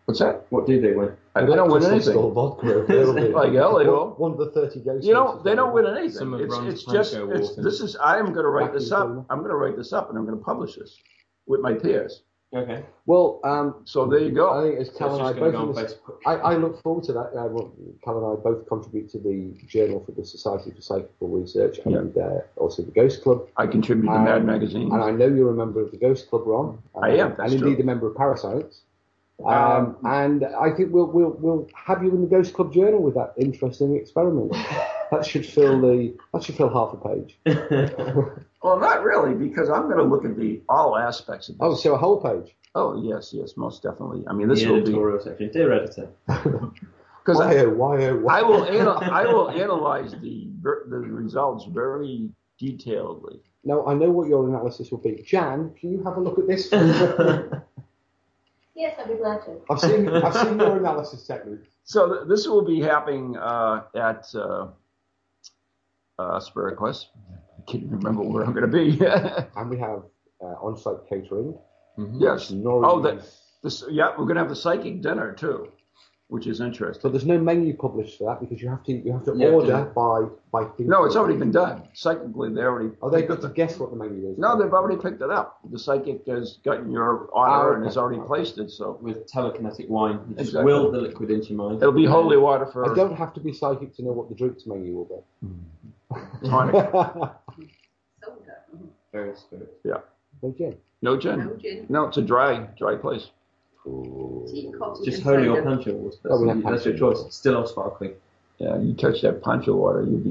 [0.06, 0.46] What's that?
[0.50, 1.12] What do they win?
[1.34, 2.14] I- they don't win anything.
[2.14, 2.84] Vodka.
[2.88, 4.10] They'll Like hell, they one, will.
[4.16, 5.06] one of the 30 ghosts.
[5.06, 6.10] You know, they don't win anything.
[6.10, 9.02] Some It's, it's just, it's, this is, I am going to write this up.
[9.06, 9.26] Cleveland.
[9.30, 10.98] I'm going to write this up and I'm going to publish this
[11.46, 12.22] with my peers.
[12.52, 12.82] Okay.
[13.06, 14.50] Well, um, so there you go.
[14.50, 15.94] I think as Cal it's and I just gonna both, go on this-
[16.26, 17.30] I, I look forward to that.
[17.38, 17.70] Uh, well,
[18.02, 22.16] Cal and I both contribute to the Journal for the Society for Psychical Research and
[22.18, 23.46] uh, also the Ghost Club.
[23.56, 24.90] I contribute to Um, Mad Magazine.
[24.92, 26.78] And I know you're a member of the Ghost Club, Ron.
[27.00, 28.82] I am, Um, that's and indeed a member of Parascience.
[29.46, 33.14] Um, and I think we'll, we'll we'll have you in the Ghost Club Journal with
[33.14, 34.52] that interesting experiment.
[35.10, 37.38] that should fill the that should fill half a page.
[38.62, 41.62] Well, not really, because I'm going to look at the all aspects of this.
[41.62, 42.54] Oh, so a whole page.
[42.74, 44.22] Oh, yes, yes, most definitely.
[44.28, 45.50] I mean, this the will be editorial section.
[45.50, 46.08] Dear editor.
[46.26, 48.38] because I, Why, oh, why, oh, why?
[48.38, 52.28] I will anal- I will analyze the the results very
[52.60, 53.40] detailedly.
[53.64, 55.22] Now I know what your analysis will be.
[55.26, 56.70] Jan, can you have a look at this?
[58.80, 59.60] Yes, I'd be glad to.
[59.70, 61.66] I've seen I've seen your analysis technique.
[61.84, 64.68] So th- this will be happening uh, at uh,
[66.18, 67.08] uh, Spirit Quest.
[67.58, 68.86] I can't even remember where I'm going to be.
[69.56, 70.02] And we have
[70.42, 71.58] uh, on-site catering.
[72.18, 72.50] yes.
[72.50, 73.22] Nori- Oh, that.
[73.62, 75.68] This, yeah, we're going to have the psychic dinner too,
[76.30, 77.00] which is interesting.
[77.02, 79.46] But there's no menu published for that because you have to you have to You
[79.46, 80.22] have order to- by
[80.52, 80.64] by.
[80.68, 80.86] thinking.
[80.88, 81.82] No, it's already been done.
[81.92, 82.90] Psychically, they already.
[83.02, 84.38] Oh, they've got to guess what the menu is.
[84.38, 85.58] No, they've already picked it up.
[85.70, 88.70] The psychic has gotten your order ah, and has already placed it.
[88.70, 90.72] So With telekinetic wine, you just Exactly.
[90.72, 91.82] will the liquid into your mind.
[91.82, 94.34] it'll be holy water for I don't have to be psychic to know what the
[94.36, 96.18] drinks menu will be.
[96.48, 96.74] tonic.
[99.12, 99.78] Very spirit.
[99.84, 99.98] Yeah.
[100.42, 100.76] No gin.
[101.02, 101.38] No gin.
[101.40, 101.86] No gin.
[101.88, 103.30] No, it's a dry, dry place.
[103.84, 104.70] Tea,
[105.04, 105.62] Just and holy or soda.
[105.62, 106.16] pancho water.
[106.22, 107.34] That's, Oh, we that's your pancho choice.
[107.34, 108.12] Still or sparkling.
[108.58, 110.30] Yeah, you touch that pancho water, you'll be.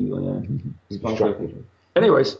[0.89, 0.97] Yeah.
[0.97, 1.65] Sparkling.
[1.95, 2.37] Anyways,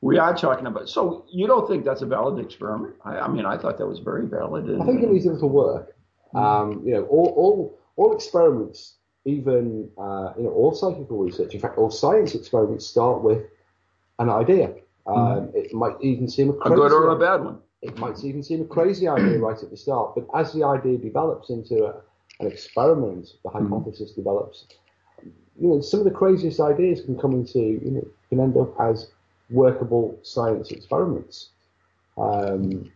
[0.00, 0.88] we are talking about.
[0.88, 2.94] So you don't think that's a valid experiment?
[3.04, 4.64] I, I mean, I thought that was very valid.
[4.66, 5.94] And, I think it needs a little work.
[6.34, 11.60] Um, you know, all, all, all experiments, even uh, you know, all psychical research, in
[11.60, 13.44] fact, all science experiments start with
[14.18, 14.74] an idea.
[15.06, 17.58] Um, It might even seem a a good or a bad one.
[17.82, 20.98] It might even seem a crazy idea right at the start, but as the idea
[20.98, 21.94] develops into a,
[22.40, 24.66] an experiment, the hypothesis develops.
[25.58, 28.74] You know, some of the craziest ideas can come into, you know, can end up
[28.80, 29.10] as
[29.50, 31.50] workable science experiments.
[32.18, 32.90] Um,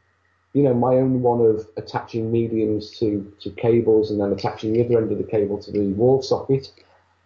[0.52, 4.84] you know, my own one of attaching mediums to, to cables and then attaching the
[4.84, 6.72] other end of the cable to the wall socket.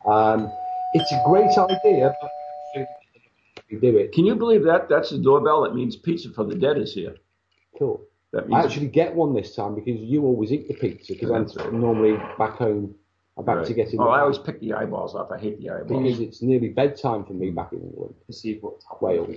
[0.06, 0.52] Um,
[0.92, 2.30] it's a great idea, but
[3.80, 4.12] do it.
[4.12, 4.88] Can you believe that?
[4.88, 5.62] That's the doorbell.
[5.62, 7.14] That means pizza for the dead is here.
[7.78, 8.02] Cool.
[8.32, 11.80] That I actually get one this time because you always eat the pizza because I'm
[11.80, 12.94] normally back home
[13.36, 13.66] about Right.
[13.66, 14.00] to get in.
[14.00, 15.30] Oh, I always pick the eyeballs off.
[15.30, 16.02] I hate the eyeballs.
[16.02, 18.14] because it's nearly bedtime for me back in England.
[18.26, 19.36] To see what Wales.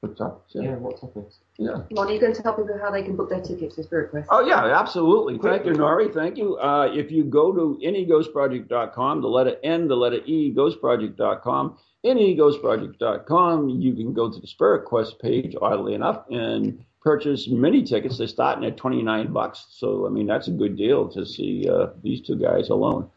[0.00, 0.46] What's up?
[0.50, 1.38] Yeah, what topics?
[1.58, 1.82] Yeah.
[1.90, 4.10] Ron, are you going to tell people how they can book their tickets to Spirit
[4.12, 4.28] Quest?
[4.30, 5.38] Oh yeah, absolutely.
[5.38, 6.14] Thank you, Nori.
[6.14, 6.56] Thank you.
[6.56, 13.94] Uh, if you go to neghostproject.com, the letter N, the letter E, ghostproject.com, neghostproject.com, you
[13.94, 18.18] can go to the Spirit Quest page, oddly enough, and purchase mini tickets.
[18.18, 19.66] They're starting at 29 bucks.
[19.70, 23.10] So, I mean, that's a good deal to see uh, these two guys alone.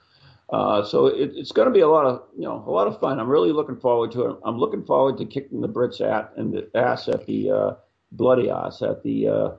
[0.51, 2.99] Uh, so it, it's going to be a lot of you know a lot of
[2.99, 3.19] fun.
[3.19, 4.37] I'm really looking forward to it.
[4.43, 7.73] I'm looking forward to kicking the Brits at and the ass at the uh,
[8.11, 9.51] bloody ass at the uh,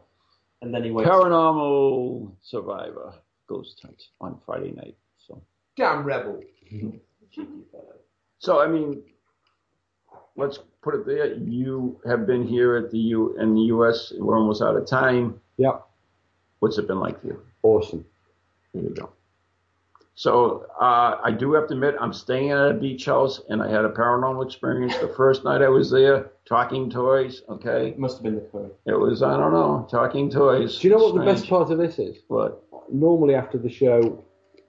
[0.61, 3.15] And then he wakes Paranormal Survivor
[3.47, 4.97] Ghost Hunt on Friday night.
[5.17, 5.43] So,
[5.77, 6.43] Damn rebel.
[8.39, 9.03] so I mean,
[10.37, 11.35] let's put it there.
[11.35, 14.13] You have been here at the U in the U.S.
[14.17, 15.41] We're almost out of time.
[15.57, 15.79] Yeah.
[16.61, 17.43] What's it been like for you?
[17.63, 18.05] Awesome.
[18.73, 19.11] There you go.
[20.15, 23.71] So uh, I do have to admit, I'm staying at a beach house, and I
[23.71, 26.31] had a paranormal experience the first night I was there.
[26.45, 27.89] Talking toys, okay.
[27.89, 28.73] It must have been the code.
[28.85, 30.79] It was I don't know, talking toys.
[30.79, 32.19] Do you know what the best part of this is?
[32.29, 32.63] What?
[32.93, 34.23] Normally after the show,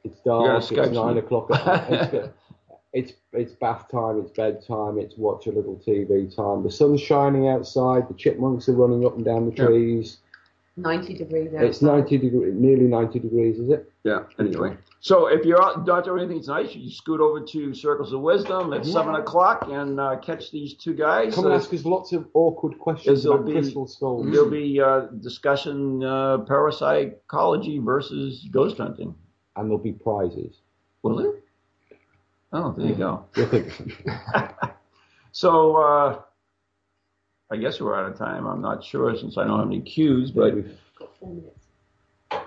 [0.03, 0.63] it's dark.
[0.63, 1.19] It's nine me.
[1.19, 1.49] o'clock.
[1.89, 2.33] It's, good.
[2.93, 4.19] It's it's bath time.
[4.19, 4.97] It's bedtime.
[4.99, 6.63] It's watch a little TV time.
[6.63, 8.07] The sun's shining outside.
[8.07, 9.65] The chipmunks are running up and down the Yeah.
[9.65, 10.17] trees.
[10.75, 13.91] 90 degrees It's ninety degree, nearly ninety degrees, is it?
[14.03, 14.23] Yeah.
[14.39, 18.21] Anyway, so if you're out, not doing anything tonight, you scoot over to Circles of
[18.21, 18.91] Wisdom at Yeah.
[18.93, 21.35] seven o'clock and uh, catch these two guys.
[21.35, 24.25] Come and Uh, ask us lots of awkward questions there'll about be- crystal skulls.
[24.31, 29.13] There'll be uh, discussion uh, parapsychology versus ghost hunting.
[29.55, 30.61] and there'll be prizes.
[31.03, 31.33] Will there?
[32.55, 33.25] Oh, there you go.
[33.35, 33.97] You'll think of something.
[35.31, 36.21] So uh,
[37.51, 38.45] I guess we're out of time.
[38.45, 40.53] I'm not sure since I don't have any cues, but
[40.99, 41.65] Got four minutes.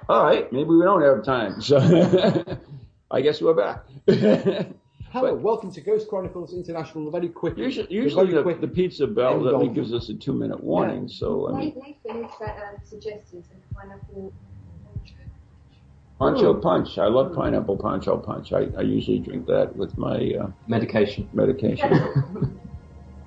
[0.09, 1.61] all right, maybe we don't have time.
[1.61, 1.79] So
[3.11, 3.85] I guess we're back.
[5.11, 7.11] Hello, welcome to Ghost Chronicles International.
[7.11, 7.57] Very quick.
[7.57, 10.63] Usually, the usually very the, quick the pizza bell that gives us a two minute
[10.63, 11.09] warning.
[11.09, 12.53] So I mean, Nathan is uh,
[12.85, 14.33] suggesting some pineapple
[16.19, 16.99] Pancho Punch.
[16.99, 18.53] I love pineapple Pancho Punch.
[18.53, 21.29] I, I usually drink that with my uh, Medication.
[21.33, 22.61] medication.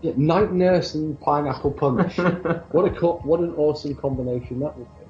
[0.02, 2.18] Yeah, night nurse and pineapple punch.
[2.72, 5.04] what a co- what an awesome combination that would be.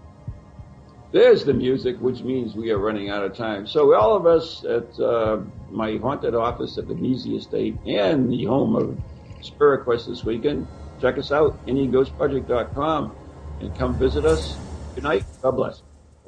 [1.12, 3.68] There's the music, which means we are running out of time.
[3.68, 8.46] So all of us at uh, my haunted office at the Beasy Estate and the
[8.46, 9.00] home of
[9.42, 10.68] Spirit Quest this weekend,
[11.00, 13.16] check us out, neghostproject.com,
[13.62, 14.58] and come visit us.
[14.96, 15.24] Good night.
[15.42, 15.84] God bless.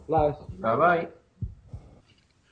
[0.07, 0.35] Bless.
[0.59, 1.07] Bye bye.